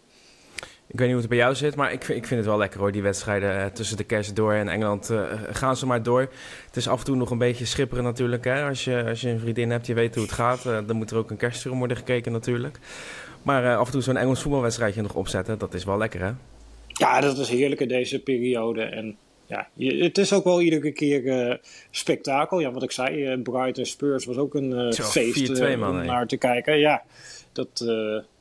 Ik 0.87 0.99
weet 0.99 1.09
niet 1.09 1.11
hoe 1.11 1.21
het 1.21 1.29
bij 1.29 1.39
jou 1.39 1.55
zit, 1.55 1.77
maar 1.77 1.93
ik 1.93 2.05
vind, 2.05 2.19
ik 2.19 2.27
vind 2.27 2.41
het 2.41 2.49
wel 2.49 2.59
lekker 2.59 2.81
hoor, 2.81 2.93
die 2.93 3.03
wedstrijden 3.03 3.57
uh, 3.57 3.67
tussen 3.67 3.97
de 3.97 4.05
kerst 4.05 4.37
door 4.37 4.53
en 4.53 4.69
Engeland. 4.69 5.11
Gaan 5.51 5.77
ze 5.77 5.87
maar 5.87 6.03
door. 6.03 6.21
Het 6.67 6.77
is 6.77 6.89
af 6.89 6.99
en 6.99 7.05
toe 7.05 7.17
nog 7.17 7.31
een 7.31 7.39
beetje 7.39 7.65
schipperen 7.65 8.05
natuurlijk. 8.05 8.45
Hè? 8.45 8.65
Als, 8.65 8.85
je, 8.85 9.05
als 9.09 9.21
je 9.21 9.29
een 9.29 9.41
vriendin 9.41 9.71
hebt, 9.71 9.87
je 9.87 9.95
weet 9.95 10.15
hoe 10.15 10.25
het 10.25 10.33
gaat. 10.33 10.63
Dan 10.63 10.97
moet 10.97 11.11
er 11.11 11.17
ook 11.17 11.31
een 11.31 11.37
kerstfilm 11.37 11.79
worden 11.79 11.97
gekeken 11.97 12.33
natuurlijk. 12.33 12.79
Maar 13.45 13.77
af 13.77 13.87
en 13.87 13.93
toe 13.93 14.03
zo'n 14.03 14.17
Engels 14.17 14.43
voetbalwedstrijdje 14.43 15.03
nog 15.03 15.15
opzetten, 15.15 15.59
dat 15.59 15.75
is 15.75 15.85
wel 15.85 15.99
lekker 15.99 16.21
hè? 16.21 16.31
Ja, 16.87 17.21
dat 17.21 17.39
is 17.39 17.49
heerlijk 17.49 17.81
in 17.81 17.89
deze 17.89 18.23
periode. 18.23 18.83
En 18.83 19.17
ja, 19.47 19.69
je, 19.73 20.03
het 20.03 20.19
is 20.19 20.33
ook 20.33 20.45
wel 20.45 20.61
iedere 20.61 20.93
keer 20.93 21.61
spektakel. 21.91 22.61
Ja, 22.61 22.71
wat 22.71 22.83
ik 22.83 22.91
zei, 22.91 23.43
Brighton 23.43 23.87
Spurs 23.87 24.25
was 24.25 24.37
ook 24.37 24.55
een 24.55 24.93
feest 24.95 25.61
om 25.61 26.05
naar 26.05 26.27
te 26.27 26.37
kijken. 26.37 26.79
Ja, 26.79 27.03
dat 27.53 27.85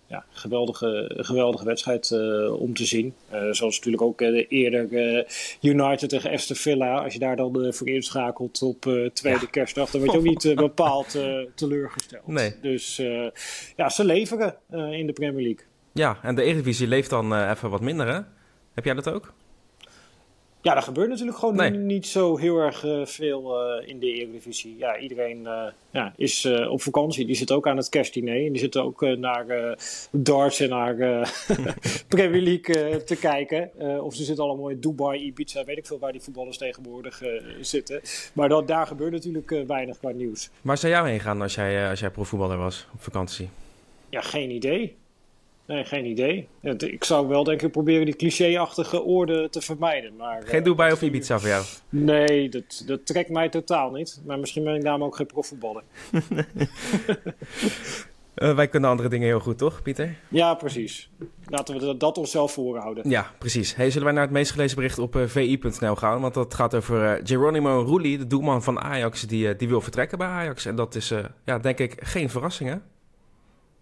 ja, 0.07 0.25
geweldige, 0.31 1.11
geweldige 1.15 1.65
wedstrijd 1.65 2.11
om 2.51 2.73
te 2.73 2.85
zien. 2.85 3.13
zoals 3.51 3.75
natuurlijk 3.75 4.03
ook 4.03 4.21
eerder 4.49 4.87
United 5.61 6.09
tegen 6.09 6.31
Aston 6.31 6.55
Villa. 6.55 7.03
Als 7.03 7.13
je 7.13 7.19
daar 7.19 7.35
dan 7.35 7.73
voor 7.73 7.87
inschakelt 7.87 8.61
op 8.61 8.81
tweede 9.13 9.49
kerstdag, 9.49 9.89
dan 9.89 10.01
word 10.01 10.11
je 10.11 10.17
ook 10.17 10.23
niet 10.23 10.55
bepaald 10.55 11.17
teleurgesteld. 11.55 12.27
Nee. 12.27 12.55
Dus 12.61 12.95
ja, 13.75 13.89
ze 13.89 14.05
leveren 14.05 14.55
in 14.71 15.07
de 15.07 15.13
Premier 15.13 15.43
League. 15.43 15.65
Ja, 15.93 16.17
en 16.21 16.35
de 16.35 16.43
Eredivisie 16.43 16.87
leeft 16.87 17.09
dan 17.09 17.49
even 17.49 17.69
wat 17.69 17.81
minder, 17.81 18.07
hè? 18.07 18.19
Heb 18.73 18.85
jij 18.85 18.93
dat 18.93 19.09
ook? 19.09 19.33
Ja, 20.63 20.75
er 20.75 20.81
gebeurt 20.81 21.09
natuurlijk 21.09 21.37
gewoon 21.37 21.85
niet 21.85 22.07
zo 22.07 22.37
heel 22.37 22.57
erg 22.57 22.83
uh, 22.83 23.05
veel 23.05 23.67
uh, 23.81 23.87
in 23.87 23.99
de 23.99 24.13
Eredivisie. 24.13 24.77
Ja, 24.77 24.97
iedereen 24.97 25.41
uh, 25.41 25.65
ja, 25.91 26.13
is 26.15 26.45
op 26.69 26.81
vakantie. 26.81 27.25
Die 27.25 27.35
zit 27.35 27.51
ook 27.51 27.67
aan 27.67 27.77
het 27.77 27.89
kerstdiner. 27.89 28.45
En 28.45 28.51
die 28.51 28.61
zitten 28.61 28.83
ook 28.83 29.01
naar 29.01 29.77
darts 30.11 30.59
en 30.59 30.69
naar 30.69 30.95
Premier 32.07 32.41
League 32.41 33.03
te 33.03 33.15
kijken. 33.15 33.71
of 34.03 34.15
ze 34.15 34.23
zitten 34.23 34.43
allemaal 34.43 34.69
in 34.69 34.79
Dubai, 34.79 35.23
Ibiza, 35.23 35.63
weet 35.63 35.77
ik 35.77 35.87
veel 35.87 35.99
waar 35.99 36.11
die 36.11 36.21
voetballers 36.21 36.57
tegenwoordig 36.57 37.21
zitten. 37.61 38.01
Maar 38.33 38.49
dat, 38.49 38.67
daar 38.67 38.87
gebeurt 38.87 39.11
natuurlijk 39.11 39.63
weinig 39.67 39.99
qua 39.99 40.11
nieuws. 40.11 40.49
Waar 40.61 40.77
zou 40.77 40.93
jij 40.93 41.09
heen 41.09 41.19
gaan 41.19 41.41
als 41.41 41.55
jij, 41.55 41.89
als 41.89 41.99
jij 41.99 42.09
profvoetballer 42.09 42.57
was 42.57 42.87
op 42.93 43.01
vakantie? 43.01 43.49
Ja, 44.09 44.21
geen 44.21 44.49
idee. 44.49 44.95
Nee, 45.65 45.83
geen 45.83 46.05
idee. 46.05 46.47
Ik 46.77 47.03
zou 47.03 47.27
wel 47.27 47.43
denk 47.43 47.61
ik 47.61 47.71
proberen 47.71 48.05
die 48.05 48.15
clichéachtige 48.15 49.01
orde 49.01 49.49
te 49.49 49.61
vermijden. 49.61 50.15
Maar, 50.15 50.41
geen 50.45 50.63
Dubai 50.63 50.91
of 50.91 51.01
Ibiza 51.01 51.39
voor 51.39 51.49
jou? 51.49 51.65
Nee, 51.89 52.49
dat, 52.49 52.83
dat 52.85 53.05
trekt 53.05 53.29
mij 53.29 53.49
totaal 53.49 53.91
niet. 53.91 54.21
Maar 54.25 54.39
misschien 54.39 54.63
ben 54.63 54.75
ik 54.75 54.83
daarom 54.83 55.03
ook 55.03 55.15
geen 55.15 55.25
profvoetballer. 55.25 55.83
uh, 58.35 58.55
wij 58.55 58.67
kunnen 58.67 58.89
andere 58.89 59.09
dingen 59.09 59.27
heel 59.27 59.39
goed, 59.39 59.57
toch, 59.57 59.81
Pieter? 59.81 60.15
Ja, 60.27 60.53
precies. 60.53 61.09
Laten 61.45 61.75
we 61.75 61.85
dat, 61.85 61.99
dat 61.99 62.17
onszelf 62.17 62.51
voorhouden. 62.51 63.09
Ja, 63.09 63.31
precies. 63.37 63.75
Hey, 63.75 63.89
zullen 63.89 64.05
wij 64.05 64.13
naar 64.13 64.23
het 64.23 64.33
meest 64.33 64.51
gelezen 64.51 64.75
bericht 64.75 64.99
op 64.99 65.15
uh, 65.15 65.23
eh, 65.23 65.29
vi.nl 65.29 65.95
gaan? 65.95 66.21
Want 66.21 66.33
dat 66.33 66.53
gaat 66.53 66.75
over 66.75 67.03
uh, 67.03 67.25
Geronimo 67.25 67.81
Rulli, 67.81 68.17
de 68.17 68.27
doelman 68.27 68.63
van 68.63 68.79
Ajax, 68.79 69.21
die, 69.21 69.55
die 69.55 69.67
wil 69.67 69.81
vertrekken 69.81 70.17
bij 70.17 70.27
Ajax. 70.27 70.65
En 70.65 70.75
dat 70.75 70.95
is, 70.95 71.13
ja, 71.45 71.59
denk 71.59 71.79
ik, 71.79 71.95
geen 71.99 72.29
verrassing, 72.29 72.69
hè? 72.69 72.75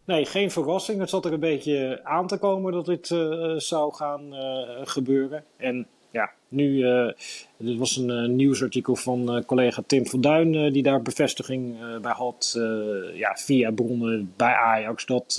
Nee, 0.05 0.25
geen 0.25 0.51
verrassing. 0.51 0.99
Het 0.99 1.09
zat 1.09 1.25
er 1.25 1.33
een 1.33 1.39
beetje 1.39 1.99
aan 2.03 2.27
te 2.27 2.37
komen 2.37 2.73
dat 2.73 2.85
dit 2.85 3.09
uh, 3.09 3.53
zou 3.57 3.93
gaan 3.93 4.33
uh, 4.33 4.61
gebeuren. 4.83 5.43
En 5.57 5.87
ja, 6.11 6.31
nu, 6.47 6.69
uh, 6.69 7.11
dit 7.57 7.77
was 7.77 7.97
een 7.97 8.35
nieuwsartikel 8.35 8.95
van 8.95 9.43
collega 9.45 9.81
Tim 9.87 10.07
van 10.07 10.21
Duin, 10.21 10.71
die 10.71 10.83
daar 10.83 11.01
bevestiging 11.01 11.77
bij 12.01 12.11
had, 12.11 12.59
ja, 13.13 13.35
via 13.35 13.71
bronnen 13.71 14.33
bij 14.35 14.53
Ajax, 14.53 15.05
dat 15.05 15.35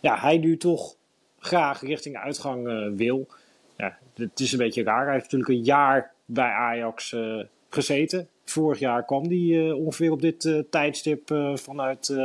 ja, 0.00 0.18
hij 0.18 0.38
nu 0.38 0.56
toch 0.56 0.94
graag 1.38 1.80
richting 1.80 2.16
uitgang 2.16 2.92
wil. 2.96 3.26
Ja, 3.76 3.98
het 4.14 4.40
is 4.40 4.52
een 4.52 4.58
beetje 4.58 4.82
raar. 4.82 5.04
Hij 5.04 5.12
heeft 5.12 5.32
natuurlijk 5.32 5.50
een 5.50 5.64
jaar 5.64 6.12
bij 6.24 6.50
Ajax 6.50 7.16
gezeten. 7.70 8.28
Vorig 8.44 8.78
jaar 8.78 9.04
kwam 9.04 9.28
hij 9.28 9.70
ongeveer 9.70 10.12
op 10.12 10.20
dit 10.20 10.64
tijdstip 10.70 11.34
vanuit 11.54 12.16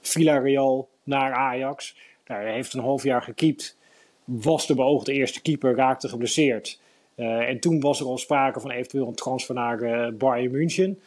Villarreal 0.00 0.88
naar 1.02 1.32
Ajax. 1.32 1.96
Nou, 2.26 2.42
hij 2.42 2.52
heeft 2.52 2.72
een 2.72 2.80
half 2.80 3.02
jaar 3.02 3.22
gekiept. 3.22 3.76
Was 4.24 4.66
de 4.66 4.74
beoogde 4.74 5.12
eerste 5.12 5.42
keeper, 5.42 5.74
raakte 5.74 6.08
geblesseerd. 6.08 6.80
Uh, 7.16 7.48
en 7.48 7.60
toen 7.60 7.80
was 7.80 8.00
er 8.00 8.06
al 8.06 8.18
sprake 8.18 8.60
van 8.60 8.70
eventueel 8.70 9.06
een 9.06 9.14
transfer 9.14 9.54
naar 9.54 9.82
uh, 9.82 10.08
Bayern 10.12 10.50
München. 10.50 11.00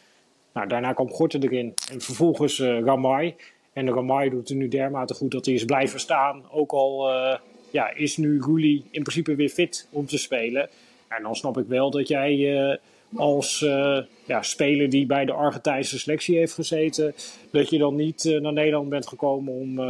Nou, 0.52 0.68
daarna 0.68 0.92
kwam 0.92 1.10
Gorten 1.10 1.42
erin. 1.42 1.74
En 1.92 2.00
vervolgens 2.00 2.58
uh, 2.58 2.80
Ramai. 2.80 3.34
En 3.72 3.92
Ramai 3.92 4.30
doet 4.30 4.48
het 4.48 4.58
nu 4.58 4.68
dermate 4.68 5.14
goed 5.14 5.30
dat 5.30 5.46
hij 5.46 5.54
is 5.54 5.64
blijven 5.64 6.00
staan. 6.00 6.50
Ook 6.50 6.72
al 6.72 7.10
ja, 7.70 7.94
is 7.94 8.16
nu 8.16 8.40
Rulli 8.40 8.84
in 8.90 9.02
principe 9.02 9.34
weer 9.34 9.48
fit 9.48 9.88
om 9.90 10.06
te 10.06 10.18
spelen. 10.18 10.68
En 11.08 11.22
dan 11.22 11.34
snap 11.34 11.58
ik 11.58 11.66
wel 11.66 11.90
dat 11.90 12.08
jij 12.08 12.78
als 13.14 13.58
ja, 14.24 14.42
speler 14.42 14.90
die 14.90 15.06
bij 15.06 15.24
de 15.24 15.32
Argentijnse 15.32 15.98
selectie 15.98 16.36
heeft 16.38 16.54
gezeten, 16.54 17.14
dat 17.50 17.70
je 17.70 17.78
dan 17.78 17.94
niet 17.94 18.24
naar 18.40 18.52
Nederland 18.52 18.88
bent 18.88 19.06
gekomen 19.06 19.52
om 19.52 19.80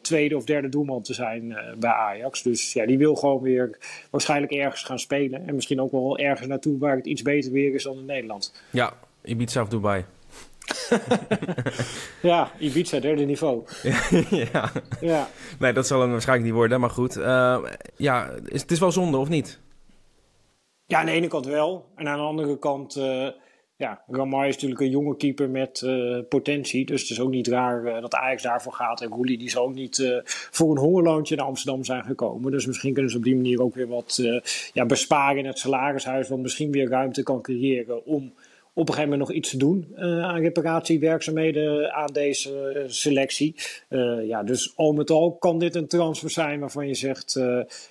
tweede 0.00 0.36
of 0.36 0.44
derde 0.44 0.68
doelman 0.68 1.02
te 1.02 1.14
zijn 1.14 1.56
bij 1.78 1.90
Ajax. 1.90 2.42
Dus 2.42 2.72
ja, 2.72 2.86
die 2.86 2.98
wil 2.98 3.14
gewoon 3.14 3.42
weer 3.42 3.78
waarschijnlijk 4.10 4.52
ergens 4.52 4.82
gaan 4.82 4.98
spelen. 4.98 5.46
En 5.46 5.54
misschien 5.54 5.80
ook 5.80 5.92
wel 5.92 6.18
ergens 6.18 6.48
naartoe 6.48 6.78
waar 6.78 6.96
het 6.96 7.06
iets 7.06 7.22
beter 7.22 7.52
weer 7.52 7.74
is 7.74 7.82
dan 7.82 7.98
in 7.98 8.04
Nederland. 8.04 8.54
Ja, 8.70 8.92
Ibiza 9.24 9.62
of 9.62 9.68
Dubai. 9.68 10.04
ja, 12.22 12.50
Ibiza, 12.58 13.00
derde 13.00 13.24
niveau. 13.24 13.62
ja. 14.52 14.72
ja. 15.00 15.28
Nee, 15.58 15.72
dat 15.72 15.86
zal 15.86 16.00
hem 16.00 16.10
waarschijnlijk 16.10 16.48
niet 16.48 16.58
worden, 16.58 16.80
maar 16.80 16.90
goed. 16.90 17.14
Ja, 17.96 18.30
is, 18.46 18.60
het 18.60 18.70
is 18.70 18.78
wel 18.78 18.92
zonde, 18.92 19.16
of 19.16 19.28
niet? 19.28 19.58
Ja, 20.90 20.98
aan 20.98 21.06
de 21.06 21.12
ene 21.12 21.28
kant 21.28 21.46
wel. 21.46 21.84
En 21.96 22.08
aan 22.08 22.18
de 22.18 22.24
andere 22.24 22.58
kant, 22.58 22.96
uh, 22.96 23.28
ja, 23.76 24.02
Ramai 24.08 24.48
is 24.48 24.54
natuurlijk 24.54 24.80
een 24.80 24.90
jonge 24.90 25.16
keeper 25.16 25.50
met 25.50 25.82
uh, 25.84 26.18
potentie. 26.28 26.86
Dus 26.86 27.00
het 27.00 27.10
is 27.10 27.20
ook 27.20 27.30
niet 27.30 27.48
raar 27.48 27.84
uh, 27.84 28.00
dat 28.00 28.14
Ajax 28.14 28.42
daarvoor 28.42 28.72
gaat. 28.72 29.00
En 29.00 29.08
Roelie 29.08 29.38
die 29.38 29.50
zal 29.50 29.64
ook 29.64 29.74
niet 29.74 30.22
voor 30.50 30.70
een 30.70 30.78
hongerloontje 30.78 31.36
naar 31.36 31.44
Amsterdam 31.44 31.84
zijn 31.84 32.04
gekomen. 32.04 32.50
Dus 32.50 32.66
misschien 32.66 32.92
kunnen 32.92 33.10
ze 33.10 33.16
op 33.16 33.22
die 33.22 33.36
manier 33.36 33.62
ook 33.62 33.74
weer 33.74 33.88
wat 33.88 34.20
ja, 34.72 34.86
besparen 34.86 35.38
in 35.38 35.46
het 35.46 35.58
salarishuis. 35.58 36.28
Wat 36.28 36.38
misschien 36.38 36.70
weer 36.70 36.88
ruimte 36.88 37.22
kan 37.22 37.42
creëren 37.42 38.06
om 38.06 38.32
op 38.74 38.88
een 38.88 38.94
gegeven 38.94 39.10
moment 39.10 39.28
nog 39.28 39.38
iets 39.38 39.50
te 39.50 39.56
doen 39.56 39.86
uh, 39.96 40.24
aan 40.24 40.40
reparatiewerkzaamheden 40.40 41.92
aan 41.92 42.12
deze 42.12 42.68
eh, 42.68 42.82
selectie. 42.86 43.54
Uh, 43.88 44.26
ja, 44.26 44.42
dus 44.42 44.72
al 44.76 44.92
met 44.92 45.10
al 45.10 45.32
kan 45.32 45.58
dit 45.58 45.74
een 45.74 45.88
transfer 45.88 46.30
zijn 46.30 46.60
waarvan 46.60 46.86
je 46.86 46.94
zegt 46.94 47.40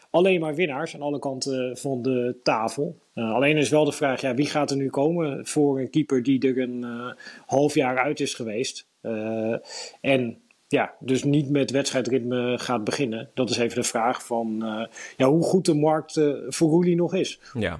alleen 0.09 0.39
maar 0.39 0.55
winnaars 0.55 0.95
aan 0.95 1.01
alle 1.01 1.19
kanten 1.19 1.77
van 1.77 2.01
de 2.01 2.35
tafel. 2.43 2.97
alleen 3.13 3.57
is 3.57 3.69
wel 3.69 3.85
de 3.85 3.91
vraag, 3.91 4.21
ja, 4.21 4.33
wie 4.33 4.45
gaat 4.45 4.71
er 4.71 4.77
nu 4.77 4.89
komen 4.89 5.45
voor 5.45 5.79
een 5.79 5.89
keeper 5.89 6.23
die 6.23 6.47
er 6.47 6.59
een 6.59 6.85
half 7.45 7.73
jaar 7.73 7.97
uit 7.97 8.19
is 8.19 8.33
geweest? 8.33 8.87
en 10.01 10.37
ja, 10.67 10.93
dus 10.99 11.23
niet 11.23 11.49
met 11.49 11.71
wedstrijdritme 11.71 12.59
gaat 12.59 12.83
beginnen. 12.83 13.29
Dat 13.33 13.49
is 13.49 13.57
even 13.57 13.81
de 13.81 13.87
vraag 13.87 14.25
van 14.25 14.63
ja, 15.17 15.27
hoe 15.27 15.43
goed 15.43 15.65
de 15.65 15.73
markt 15.73 16.13
voor 16.47 16.69
Roelie 16.69 16.95
nog 16.95 17.13
is. 17.13 17.39
Ja, 17.53 17.79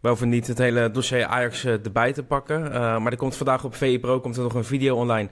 we 0.00 0.08
hoeven 0.08 0.28
niet 0.28 0.46
het 0.46 0.58
hele 0.58 0.90
dossier 0.90 1.24
Ajax 1.24 1.64
uh, 1.64 1.72
erbij 1.72 2.12
te 2.12 2.22
pakken. 2.22 2.64
Uh, 2.64 2.72
maar 2.72 3.12
er 3.12 3.16
komt 3.16 3.36
vandaag 3.36 3.64
op 3.64 3.74
VE 3.74 3.98
Pro 4.00 4.20
komt 4.20 4.36
er 4.36 4.42
nog 4.42 4.54
een 4.54 4.64
video 4.64 4.96
online. 4.96 5.28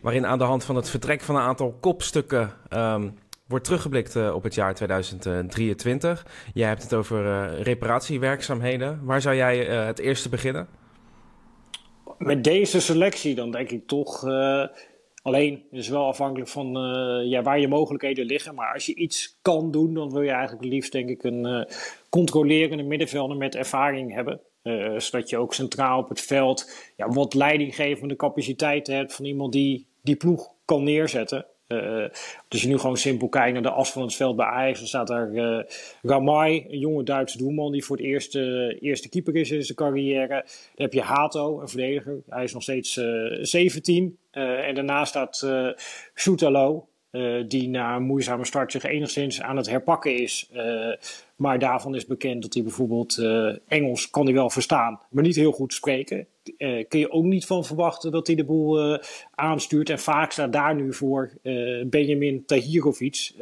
Waarin 0.00 0.26
aan 0.26 0.38
de 0.38 0.44
hand 0.44 0.64
van 0.64 0.76
het 0.76 0.90
vertrek 0.90 1.20
van 1.20 1.36
een 1.36 1.42
aantal 1.42 1.76
kopstukken 1.80 2.52
um, 2.70 3.14
wordt 3.46 3.64
teruggeblikt 3.64 4.14
uh, 4.14 4.34
op 4.34 4.42
het 4.42 4.54
jaar 4.54 4.74
2023. 4.74 6.26
Jij 6.54 6.68
hebt 6.68 6.82
het 6.82 6.94
over 6.94 7.48
reparatiewerkzaamheden. 7.62 9.00
Waar 9.02 9.20
zou 9.20 9.36
jij 9.36 9.58
het 9.64 9.98
eerste 9.98 10.28
beginnen? 10.28 10.68
Met 12.18 12.44
deze 12.44 12.80
selectie 12.80 13.34
dan 13.34 13.50
denk 13.50 13.70
ik 13.70 13.86
toch 13.86 14.24
Alleen, 15.28 15.62
is 15.70 15.88
wel 15.88 16.06
afhankelijk 16.06 16.50
van 16.50 16.66
uh, 16.76 17.30
ja, 17.30 17.42
waar 17.42 17.60
je 17.60 17.68
mogelijkheden 17.68 18.26
liggen. 18.26 18.54
Maar 18.54 18.72
als 18.72 18.86
je 18.86 18.94
iets 18.94 19.38
kan 19.42 19.70
doen, 19.70 19.94
dan 19.94 20.12
wil 20.12 20.22
je 20.22 20.30
eigenlijk 20.30 20.64
liefst 20.64 20.92
denk 20.92 21.08
ik 21.08 21.22
een 21.22 21.46
uh, 21.46 21.64
controlerende 22.08 22.82
middenvelder 22.82 23.36
met 23.36 23.54
ervaring 23.54 24.14
hebben. 24.14 24.40
Uh, 24.62 24.98
zodat 24.98 25.30
je 25.30 25.38
ook 25.38 25.54
centraal 25.54 25.98
op 25.98 26.08
het 26.08 26.20
veld 26.20 26.90
ja, 26.96 27.08
wat 27.08 27.34
leidinggevende 27.34 28.16
capaciteit 28.16 28.86
hebt 28.86 29.14
van 29.14 29.24
iemand 29.24 29.52
die 29.52 29.86
die 30.02 30.16
ploeg 30.16 30.52
kan 30.64 30.82
neerzetten. 30.82 31.46
Uh, 31.68 32.04
als 32.48 32.62
je 32.62 32.68
nu 32.68 32.78
gewoon 32.78 32.96
simpel 32.96 33.28
kijkt 33.28 33.52
naar 33.52 33.62
de 33.62 33.70
as 33.70 33.92
van 33.92 34.02
het 34.02 34.14
veld 34.14 34.36
bij 34.36 34.46
Ajax, 34.46 34.78
dan 34.78 34.88
staat 34.88 35.06
daar 35.06 35.30
uh, 35.32 35.62
Ramai, 36.02 36.66
een 36.68 36.78
jonge 36.78 37.02
Duitse 37.02 37.38
doelman 37.38 37.72
die 37.72 37.84
voor 37.84 37.96
het 37.96 38.04
eerst 38.04 38.34
eerste 38.80 39.08
keeper 39.08 39.36
is 39.36 39.50
in 39.50 39.64
zijn 39.64 39.76
carrière. 39.76 40.28
Dan 40.28 40.46
heb 40.74 40.92
je 40.92 41.00
Hato, 41.00 41.60
een 41.60 41.68
verdediger. 41.68 42.22
Hij 42.28 42.44
is 42.44 42.52
nog 42.52 42.62
steeds 42.62 43.00
17. 43.40 44.18
en 44.30 44.74
daarnaast 44.74 45.08
staat 45.08 45.46
Soetalo, 47.12 47.46
die 47.46 47.68
na 47.68 47.96
een 47.96 48.02
moeizame 48.02 48.44
start 48.44 48.72
zich 48.72 48.84
enigszins 48.84 49.42
aan 49.42 49.56
het 49.56 49.68
herpakken 49.68 50.16
is. 50.16 50.50
maar 51.36 51.58
daarvan 51.58 51.94
is 51.94 52.06
bekend 52.06 52.42
dat 52.42 52.54
hij 52.54 52.62
bijvoorbeeld 52.62 53.18
Engels 53.68 54.10
kan 54.10 54.24
hij 54.24 54.34
wel 54.34 54.50
verstaan, 54.50 55.00
maar 55.10 55.22
niet 55.22 55.36
heel 55.36 55.52
goed 55.52 55.74
spreken 55.74 56.26
kun 56.88 56.98
je 56.98 57.10
ook 57.10 57.24
niet 57.24 57.46
van 57.46 57.64
verwachten 57.64 58.10
dat 58.10 58.26
hij 58.26 58.36
de 58.36 58.44
boel 58.44 58.98
aanstuurt. 59.34 59.90
En 59.90 59.98
vaak 59.98 60.32
staat 60.32 60.52
daar 60.52 60.74
nu 60.74 60.92
voor 60.94 61.32
Benjamin 61.86 62.44
Tahirovic, 62.46 63.32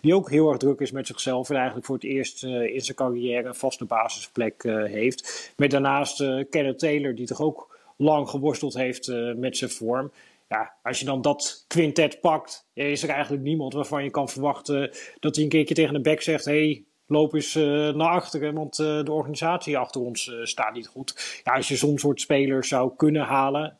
die 0.00 0.14
ook 0.14 0.30
heel 0.30 0.48
erg 0.48 0.58
druk 0.58 0.80
is 0.80 0.92
met 0.92 1.06
zichzelf 1.06 1.50
en 1.50 1.56
eigenlijk 1.56 1.86
voor 1.86 1.94
het 1.94 2.04
eerst 2.04 2.44
in 2.44 2.80
zijn 2.80 2.96
carrière 2.96 3.48
een 3.48 3.54
vaste 3.54 3.84
basisplek 3.84 4.62
heeft. 4.86 5.52
Met 5.56 5.70
daarnaast 5.70 6.16
Kenneth 6.50 6.78
Taylor, 6.78 7.14
die 7.14 7.26
toch 7.26 7.40
ook 7.40 7.78
lang 7.96 8.28
geworsteld 8.28 8.74
heeft 8.74 9.12
met 9.36 9.56
zijn 9.56 9.70
vorm. 9.70 10.10
Ja, 10.50 10.78
als 10.82 10.98
je 10.98 11.04
dan 11.04 11.22
dat 11.22 11.64
quintet 11.66 12.20
pakt, 12.20 12.68
is 12.72 13.02
er 13.02 13.08
eigenlijk 13.08 13.42
niemand 13.42 13.72
waarvan 13.72 14.04
je 14.04 14.10
kan 14.10 14.28
verwachten 14.28 14.96
dat 15.20 15.34
hij 15.34 15.44
een 15.44 15.50
keertje 15.50 15.74
tegen 15.74 15.94
de 15.94 16.00
bek 16.00 16.22
zegt: 16.22 16.44
hey, 16.44 16.84
loop 17.10 17.34
eens 17.34 17.54
naar 17.94 18.08
achteren, 18.08 18.54
want 18.54 18.76
de 18.76 19.12
organisatie 19.12 19.78
achter 19.78 20.00
ons 20.00 20.32
staat 20.42 20.74
niet 20.74 20.86
goed. 20.86 21.40
Ja, 21.44 21.52
als 21.52 21.68
je 21.68 21.76
soms 21.76 22.00
soort 22.00 22.20
spelers 22.20 22.68
zou 22.68 22.92
kunnen 22.96 23.22
halen, 23.22 23.76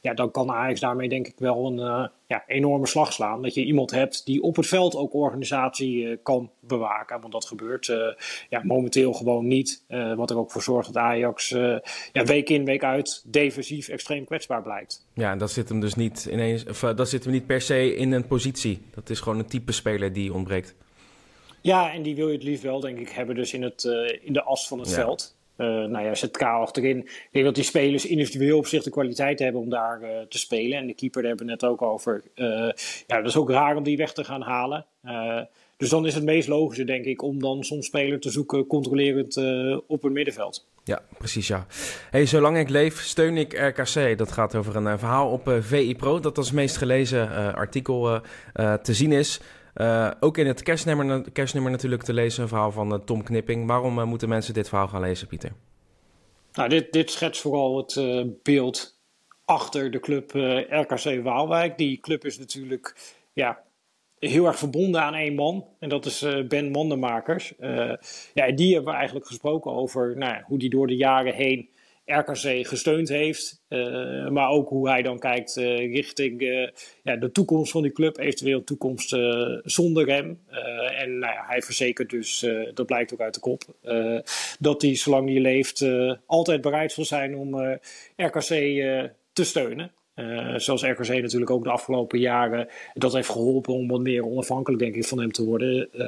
ja, 0.00 0.14
dan 0.14 0.30
kan 0.30 0.50
Ajax 0.50 0.80
daarmee 0.80 1.08
denk 1.08 1.26
ik 1.26 1.38
wel 1.38 1.66
een 1.66 2.10
ja, 2.26 2.44
enorme 2.46 2.86
slag 2.86 3.12
slaan. 3.12 3.42
Dat 3.42 3.54
je 3.54 3.64
iemand 3.64 3.90
hebt 3.90 4.26
die 4.26 4.42
op 4.42 4.56
het 4.56 4.66
veld 4.66 4.96
ook 4.96 5.14
organisatie 5.14 6.16
kan 6.16 6.50
bewaken. 6.60 7.20
Want 7.20 7.32
dat 7.32 7.44
gebeurt 7.44 7.86
ja, 8.48 8.60
momenteel 8.62 9.12
gewoon 9.12 9.46
niet. 9.46 9.84
wat 10.16 10.30
er 10.30 10.38
ook 10.38 10.52
voor 10.52 10.62
zorgt 10.62 10.92
dat 10.92 11.02
Ajax 11.02 11.48
ja, 12.12 12.24
week 12.24 12.48
in, 12.48 12.64
week 12.64 12.84
uit 12.84 13.22
defensief 13.26 13.88
extreem 13.88 14.24
kwetsbaar 14.24 14.62
blijkt. 14.62 15.06
Ja, 15.14 15.30
en 15.30 15.38
dat 15.38 15.50
zit 15.50 15.68
hem 15.68 15.80
dus 15.80 15.94
niet 15.94 16.28
ineens, 16.30 16.64
of, 16.66 16.80
dat 16.80 17.08
zit 17.08 17.24
hem 17.24 17.32
niet 17.32 17.46
per 17.46 17.60
se 17.60 17.94
in 17.96 18.12
een 18.12 18.26
positie. 18.26 18.82
Dat 18.94 19.10
is 19.10 19.20
gewoon 19.20 19.38
een 19.38 19.46
type 19.46 19.72
speler 19.72 20.12
die 20.12 20.32
ontbreekt. 20.34 20.74
Ja, 21.64 21.92
en 21.92 22.02
die 22.02 22.14
wil 22.14 22.28
je 22.28 22.34
het 22.34 22.42
liefst 22.42 22.62
wel, 22.62 22.80
denk 22.80 22.98
ik, 22.98 23.08
hebben 23.08 23.34
dus 23.34 23.52
in, 23.52 23.62
het, 23.62 23.84
in 24.20 24.32
de 24.32 24.42
as 24.42 24.68
van 24.68 24.78
het 24.78 24.92
veld. 24.92 25.34
Uh, 25.56 25.66
nou 25.66 26.04
ja, 26.04 26.14
zet 26.14 26.36
K 26.36 26.42
achterin. 26.42 26.98
Ik 26.98 27.28
denk 27.30 27.44
dat 27.44 27.54
die 27.54 27.64
spelers 27.64 28.06
individueel 28.06 28.58
op 28.58 28.66
zich 28.66 28.82
de 28.82 28.90
kwaliteit 28.90 29.38
hebben 29.38 29.60
om 29.60 29.68
daar 29.68 30.02
uh, 30.02 30.08
te 30.28 30.38
spelen. 30.38 30.78
En 30.78 30.86
de 30.86 30.94
keeper, 30.94 31.20
daar 31.20 31.30
hebben 31.30 31.46
we 31.46 31.52
net 31.52 31.64
ook 31.64 31.82
over. 31.82 32.22
Uh, 32.34 32.46
ja, 33.06 33.16
dat 33.16 33.26
is 33.26 33.36
ook 33.36 33.50
raar 33.50 33.76
om 33.76 33.82
die 33.82 33.96
weg 33.96 34.12
te 34.12 34.24
gaan 34.24 34.42
halen. 34.42 34.86
dus 35.76 35.88
dan 35.88 36.06
is 36.06 36.14
het 36.14 36.24
meest 36.24 36.48
logische, 36.48 36.84
denk 36.84 37.04
ik, 37.04 37.22
om 37.22 37.40
dan 37.40 37.64
soms 37.64 37.86
speler 37.86 38.20
te 38.20 38.30
zoeken 38.30 38.66
controlerend 38.66 39.36
op 39.86 40.02
het 40.02 40.12
middenveld. 40.12 40.66
Ja, 40.84 41.02
precies 41.18 41.48
ja. 41.48 41.66
Hey, 42.10 42.26
zolang 42.26 42.58
ik 42.58 42.68
leef, 42.68 43.00
steun 43.00 43.36
ik 43.36 43.52
RKC. 43.52 44.18
Dat 44.18 44.32
gaat 44.32 44.54
over 44.54 44.76
een 44.76 44.98
verhaal 44.98 45.30
op 45.30 45.56
VI 45.60 45.96
Pro, 45.96 46.20
dat 46.20 46.38
als 46.38 46.52
meest 46.52 46.76
gelezen 46.76 47.54
artikel 47.54 48.20
te 48.82 48.94
zien 48.94 49.12
is. 49.12 49.40
Uh, 49.74 50.10
ook 50.20 50.38
in 50.38 50.46
het 50.46 50.62
kerstnummer, 50.62 51.70
natuurlijk 51.70 52.02
te 52.02 52.12
lezen, 52.12 52.42
een 52.42 52.48
verhaal 52.48 52.72
van 52.72 52.92
uh, 52.92 52.98
Tom 52.98 53.22
Knipping. 53.22 53.66
Waarom 53.66 53.98
uh, 53.98 54.04
moeten 54.04 54.28
mensen 54.28 54.54
dit 54.54 54.68
verhaal 54.68 54.88
gaan 54.88 55.00
lezen, 55.00 55.26
Pieter? 55.26 55.52
Nou, 56.52 56.68
dit, 56.68 56.92
dit 56.92 57.10
schetst 57.10 57.40
vooral 57.40 57.76
het 57.76 58.26
beeld 58.42 58.98
achter 59.44 59.90
de 59.90 60.00
club 60.00 60.32
RKC 60.68 61.22
Waalwijk. 61.22 61.78
Die 61.78 62.00
club 62.00 62.24
is 62.24 62.38
natuurlijk 62.38 63.14
ja, 63.32 63.62
heel 64.18 64.46
erg 64.46 64.58
verbonden 64.58 65.02
aan 65.02 65.14
één 65.14 65.34
man. 65.34 65.64
En 65.78 65.88
dat 65.88 66.06
is 66.06 66.26
Ben 66.48 66.70
Mandenmakers. 66.70 67.52
ja, 68.34 68.52
die 68.54 68.74
hebben 68.74 68.92
we 68.92 68.98
eigenlijk 68.98 69.26
gesproken 69.26 69.72
over 69.72 70.16
nou, 70.16 70.42
hoe 70.46 70.58
die 70.58 70.70
door 70.70 70.86
de 70.86 70.96
jaren 70.96 71.34
heen 71.34 71.68
RKC 72.06 72.66
gesteund 72.66 73.08
heeft. 73.08 73.62
Uh, 73.68 74.28
maar 74.28 74.48
ook 74.48 74.68
hoe 74.68 74.88
hij 74.88 75.02
dan 75.02 75.18
kijkt 75.18 75.56
uh, 75.56 75.92
richting 75.92 76.40
uh, 76.40 76.68
ja, 77.02 77.16
de 77.16 77.32
toekomst 77.32 77.72
van 77.72 77.82
die 77.82 77.92
club, 77.92 78.18
eventueel 78.18 78.64
toekomst 78.64 79.16
zonder 79.62 80.08
hem. 80.08 80.40
en 80.96 81.18
nou 81.18 81.34
hij 81.46 81.62
verzekert 81.62 82.10
dus, 82.10 82.46
dat 82.74 82.86
blijkt 82.86 83.12
ook 83.12 83.20
uit 83.20 83.34
de 83.34 83.40
kop, 83.40 83.62
dat 84.58 84.82
hij 84.82 84.96
zolang 84.96 85.28
hij 85.28 85.40
leeft 85.40 85.84
altijd 86.26 86.60
bereid 86.60 86.92
zal 86.92 87.04
zijn 87.04 87.36
om 87.36 87.78
RKC 88.16 88.48
te 89.32 89.44
steunen. 89.44 89.92
Uh, 90.16 90.54
zoals 90.56 90.82
RKC 90.82 91.08
natuurlijk 91.08 91.50
ook 91.50 91.64
de 91.64 91.70
afgelopen 91.70 92.18
jaren 92.18 92.68
dat 92.94 93.12
heeft 93.12 93.28
geholpen 93.28 93.74
om 93.74 93.88
wat 93.88 94.00
meer 94.00 94.24
onafhankelijk 94.24 94.82
denk 94.82 94.94
ik 94.94 95.04
van 95.04 95.20
hem 95.20 95.32
te 95.32 95.44
worden. 95.44 95.88
Uh, 95.92 96.06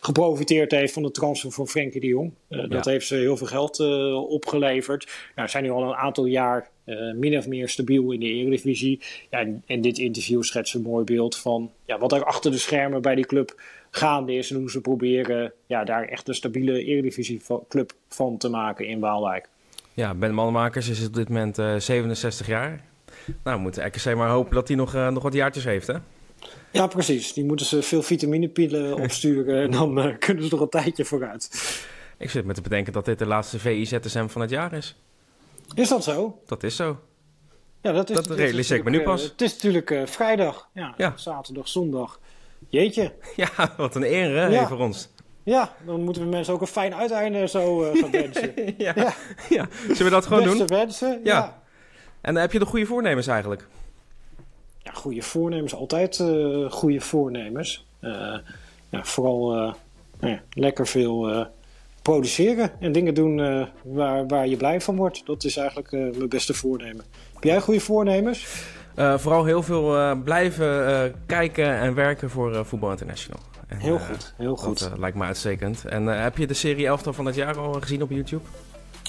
geprofiteerd 0.00 0.70
heeft 0.70 0.92
van 0.92 1.02
de 1.02 1.10
transfer 1.10 1.50
van 1.50 1.68
Frenkie 1.68 2.00
de 2.00 2.06
Jong. 2.06 2.32
Uh, 2.48 2.70
dat 2.70 2.84
heeft 2.84 3.06
ze 3.06 3.14
heel 3.14 3.36
veel 3.36 3.46
geld 3.46 3.80
opgeleverd. 4.28 5.08
Nou, 5.36 5.48
zijn 5.48 5.64
nu 5.64 5.70
al 5.70 5.82
een 5.82 5.94
aantal 5.94 6.24
jaar 6.24 6.70
min 7.14 7.36
of 7.36 7.46
meer 7.46 7.68
stabiel 7.68 8.12
in 8.12 8.20
de 8.20 8.26
Eredivisie. 8.26 9.00
Ja, 9.30 9.38
en, 9.38 9.62
en, 9.66 9.80
dit 9.80 9.98
interview 9.98 10.42
schetst 10.42 10.74
een 10.74 10.82
mooi 10.82 11.04
beeld 11.04 11.36
van 11.36 11.70
ja, 11.84 11.98
wat 11.98 12.12
er 12.12 12.24
achter 12.24 12.50
de 12.50 12.58
schermen 12.58 13.02
bij 13.02 13.14
die 13.14 13.26
club 13.26 13.60
gaande 13.90 14.34
is. 14.34 14.50
En 14.50 14.56
hoe 14.56 14.70
ze 14.70 14.80
proberen 14.80 15.52
ja, 15.66 15.84
daar 15.84 16.04
echt 16.04 16.28
een 16.28 16.34
stabiele 16.34 16.84
Eredivisie 16.84 17.40
club 17.68 17.92
van 18.08 18.36
te 18.36 18.48
maken 18.48 18.86
in 18.86 19.00
Waalwijk. 19.00 19.48
Ja, 19.94 20.14
Ben 20.14 20.34
Manmakers 20.34 20.88
is 20.88 21.06
op 21.06 21.14
dit 21.14 21.28
moment 21.28 21.56
67 21.82 22.46
jaar. 22.46 22.90
Nou, 23.42 23.56
we 23.56 23.62
moeten 23.62 23.86
RKC 23.86 24.14
maar 24.14 24.28
hopen 24.28 24.54
dat 24.54 24.68
hij 24.68 24.76
nog, 24.76 24.94
uh, 24.94 25.08
nog 25.08 25.22
wat 25.22 25.32
jaartjes 25.32 25.64
heeft, 25.64 25.86
hè? 25.86 25.94
Ja, 26.70 26.86
precies. 26.86 27.32
Die 27.32 27.44
moeten 27.44 27.66
ze 27.66 27.82
veel 27.82 28.02
vitaminepillen 28.02 28.94
opsturen 29.02 29.62
en 29.62 29.70
dan 29.70 29.98
uh, 29.98 30.18
kunnen 30.18 30.44
ze 30.44 30.50
nog 30.50 30.60
een 30.60 30.68
tijdje 30.68 31.04
vooruit. 31.04 31.50
Ik 32.18 32.30
zit 32.30 32.44
me 32.44 32.52
te 32.52 32.60
bedenken 32.60 32.92
dat 32.92 33.04
dit 33.04 33.18
de 33.18 33.26
laatste 33.26 33.58
VI-ZSM 33.58 34.26
van 34.26 34.40
het 34.40 34.50
jaar 34.50 34.72
is. 34.72 34.96
Is 35.74 35.88
dat 35.88 36.04
zo? 36.04 36.40
Dat 36.46 36.62
is 36.62 36.76
zo. 36.76 37.00
Ja, 37.80 37.92
dat 37.92 38.10
is, 38.10 38.16
dat 38.16 38.26
realiseer 38.26 38.76
ik 38.76 38.84
me 38.84 38.90
nu 38.90 39.02
pas. 39.02 39.24
Uh, 39.24 39.30
het 39.30 39.40
is 39.40 39.52
natuurlijk 39.52 39.90
uh, 39.90 40.06
vrijdag. 40.06 40.68
Ja, 40.74 40.94
ja, 40.96 41.12
zaterdag, 41.16 41.68
zondag. 41.68 42.20
Jeetje. 42.68 43.12
Ja, 43.36 43.74
wat 43.76 43.94
een 43.94 44.02
eer 44.02 44.36
hè, 44.36 44.46
ja. 44.46 44.68
voor 44.68 44.78
ons. 44.78 45.08
Ja, 45.42 45.74
dan 45.86 46.02
moeten 46.02 46.22
we 46.22 46.28
mensen 46.28 46.54
ook 46.54 46.60
een 46.60 46.66
fijn 46.66 46.94
uiteinde 46.94 47.48
zo 47.48 47.84
uh, 47.84 48.00
gaan 48.00 48.10
wensen. 48.10 48.54
ja. 48.78 48.92
ja. 48.96 49.14
Ja. 49.48 49.68
Zullen 49.86 50.04
we 50.04 50.10
dat 50.10 50.26
gewoon 50.26 50.42
Beste 50.42 50.58
doen? 50.58 50.66
wensen, 50.66 51.20
ja. 51.24 51.61
En 52.22 52.36
heb 52.36 52.52
je 52.52 52.58
de 52.58 52.66
goede 52.66 52.86
voornemens 52.86 53.26
eigenlijk? 53.26 53.66
Ja, 54.78 54.92
goede 54.92 55.22
voornemens. 55.22 55.74
Altijd 55.74 56.18
uh, 56.18 56.70
goede 56.70 57.00
voornemens. 57.00 57.86
Uh, 58.00 58.36
ja, 58.88 59.04
vooral 59.04 59.56
uh, 59.56 59.72
ja, 60.20 60.40
lekker 60.52 60.86
veel 60.86 61.46
produceren 62.02 62.70
en 62.80 62.92
dingen 62.92 63.14
doen 63.14 63.66
waar, 63.82 64.26
waar 64.26 64.46
je 64.46 64.56
blij 64.56 64.80
van 64.80 64.96
wordt. 64.96 65.26
Dat 65.26 65.44
is 65.44 65.56
eigenlijk 65.56 65.90
mijn 65.90 66.28
beste 66.28 66.54
voornemen. 66.54 67.04
Heb 67.34 67.44
jij 67.44 67.60
goede 67.60 67.80
voornemens? 67.80 68.46
vooral 68.96 69.44
heel 69.44 69.62
veel 69.62 70.16
blijven 70.22 71.14
kijken 71.26 71.78
en 71.78 71.94
werken 71.94 72.30
voor 72.30 72.66
Voetbal 72.66 72.90
International. 72.90 73.40
En, 73.66 73.78
heel 73.78 73.98
goed, 73.98 74.34
heel 74.36 74.56
goed. 74.56 74.78
Dat 74.78 74.98
lijkt 74.98 75.16
me 75.16 75.24
uitstekend. 75.24 75.84
En 75.84 76.06
heb 76.06 76.36
je 76.36 76.46
de 76.46 76.54
serie 76.54 76.86
elftal 76.86 77.12
van 77.12 77.26
het 77.26 77.34
jaar 77.34 77.58
al 77.58 77.72
gezien 77.72 78.02
op 78.02 78.10
YouTube? 78.10 78.42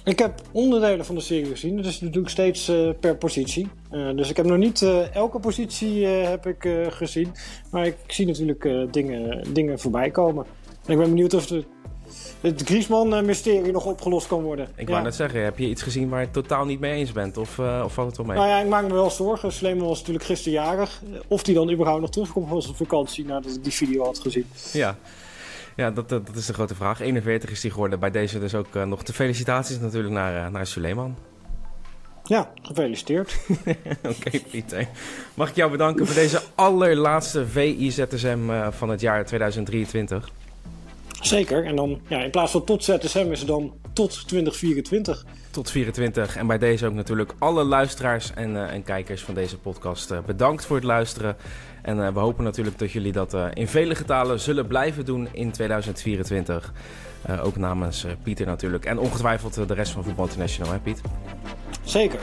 Ik 0.03 0.19
heb 0.19 0.41
onderdelen 0.51 1.05
van 1.05 1.15
de 1.15 1.21
serie 1.21 1.45
gezien. 1.45 1.75
Dat 1.75 1.85
is 1.85 2.01
natuurlijk 2.01 2.29
steeds 2.29 2.69
uh, 2.69 2.89
per 2.99 3.15
positie. 3.15 3.67
Uh, 3.91 4.15
dus 4.15 4.29
ik 4.29 4.37
heb 4.37 4.45
nog 4.45 4.57
niet 4.57 4.81
uh, 4.81 5.15
elke 5.15 5.39
positie 5.39 6.05
heb 6.05 6.45
ik, 6.47 6.69
gezien. 6.89 7.31
Maar 7.71 7.85
ik 7.85 7.95
zie 8.07 8.27
natuurlijk 8.27 8.93
dingen, 8.93 9.53
dingen 9.53 9.79
voorbij 9.79 10.09
komen. 10.11 10.45
En 10.85 10.91
ik 10.91 10.97
ben 10.97 11.09
benieuwd 11.09 11.33
of 11.33 11.45
de, 11.45 11.63
het 12.41 12.61
Griezmann-mysterie 12.61 13.71
nog 13.71 13.85
opgelost 13.85 14.27
kan 14.27 14.41
worden. 14.41 14.67
Ik 14.75 14.89
wou 14.89 15.03
net 15.03 15.15
zeggen, 15.15 15.43
heb 15.43 15.59
je 15.59 15.69
iets 15.69 15.81
gezien 15.81 16.09
waar 16.09 16.19
je 16.19 16.25
het 16.25 16.33
totaal 16.33 16.65
niet 16.65 16.79
mee 16.79 16.93
eens 16.93 17.11
bent? 17.11 17.37
Of, 17.37 17.59
of 17.59 17.93
valt 17.93 18.07
het 18.07 18.17
wel 18.17 18.25
mee? 18.25 18.37
Nou 18.37 18.49
ja, 18.49 18.59
ik 18.59 18.67
maak 18.67 18.83
me 18.87 18.93
wel 18.93 19.09
zorgen. 19.09 19.51
Sleeman 19.51 19.87
was 19.87 19.99
natuurlijk 19.99 20.25
gisterjarig. 20.25 21.01
Of 21.27 21.43
die 21.43 21.55
dan 21.55 21.71
überhaupt 21.71 22.01
nog 22.01 22.09
terugkomt 22.09 22.49
van 22.49 22.61
zijn 22.61 22.75
vakantie 22.75 23.25
nadat 23.25 23.55
ik 23.55 23.63
die 23.63 23.73
video 23.73 24.03
had 24.03 24.19
gezien. 24.19 24.45
Ja. 24.71 24.97
Ja, 25.75 25.91
dat, 25.91 26.09
dat, 26.09 26.35
is 26.35 26.45
de 26.45 26.53
grote 26.53 26.75
vraag. 26.75 26.99
41 26.99 27.51
is 27.51 27.61
hij 27.61 27.71
geworden. 27.71 27.99
Bij 27.99 28.11
deze 28.11 28.39
dus 28.39 28.55
ook 28.55 28.75
uh, 28.75 28.83
nog 28.83 29.03
de 29.03 29.13
felicitaties 29.13 29.79
natuurlijk 29.79 30.13
naar, 30.13 30.45
uh, 30.45 30.51
naar 30.51 30.67
Suleiman. 30.67 31.15
Ja, 32.23 32.51
gefeliciteerd. 32.61 33.39
Oké, 33.45 33.77
okay, 34.07 34.43
Pieter. 34.51 34.87
Mag 35.33 35.49
ik 35.49 35.55
jou 35.55 35.71
bedanken 35.71 36.05
voor 36.05 36.15
deze 36.15 36.41
allerlaatste 36.55 37.47
VIZSM 37.47 38.49
uh, 38.49 38.67
van 38.71 38.89
het 38.89 39.01
jaar 39.01 39.25
2023. 39.25 40.29
Zeker. 41.21 41.65
En 41.65 41.75
dan 41.75 42.01
ja, 42.07 42.23
in 42.23 42.29
plaats 42.29 42.51
van 42.51 42.63
tot 42.63 42.83
ZSM 42.83 43.27
is 43.31 43.39
het 43.39 43.47
dan 43.47 43.73
tot 43.93 44.27
2024. 44.27 45.25
Tot 45.51 45.71
24. 45.71 46.35
En 46.35 46.47
bij 46.47 46.57
deze 46.57 46.85
ook 46.85 46.93
natuurlijk 46.93 47.33
alle 47.37 47.63
luisteraars 47.63 48.33
en, 48.33 48.49
uh, 48.53 48.73
en 48.73 48.83
kijkers 48.83 49.21
van 49.21 49.33
deze 49.33 49.57
podcast 49.57 50.11
uh, 50.11 50.17
bedankt 50.25 50.65
voor 50.65 50.75
het 50.75 50.85
luisteren. 50.85 51.35
En 51.83 51.97
uh, 51.97 52.07
we 52.07 52.19
hopen 52.19 52.43
natuurlijk 52.43 52.77
dat 52.77 52.91
jullie 52.91 53.11
dat 53.11 53.37
in 53.53 53.67
vele 53.67 53.95
getalen 53.95 54.39
zullen 54.39 54.67
blijven 54.67 55.05
doen 55.05 55.27
in 55.31 55.51
2024. 55.51 56.73
ook 57.41 57.55
namens 57.55 58.05
Pieter 58.23 58.45
natuurlijk. 58.45 58.85
En 58.85 58.99
ongetwijfeld 58.99 59.67
de 59.67 59.73
rest 59.73 59.91
van 59.91 60.03
Voetbal 60.03 60.25
International, 60.25 60.71
hè 60.71 60.79
Piet? 60.79 61.01
Zeker. 61.83 62.19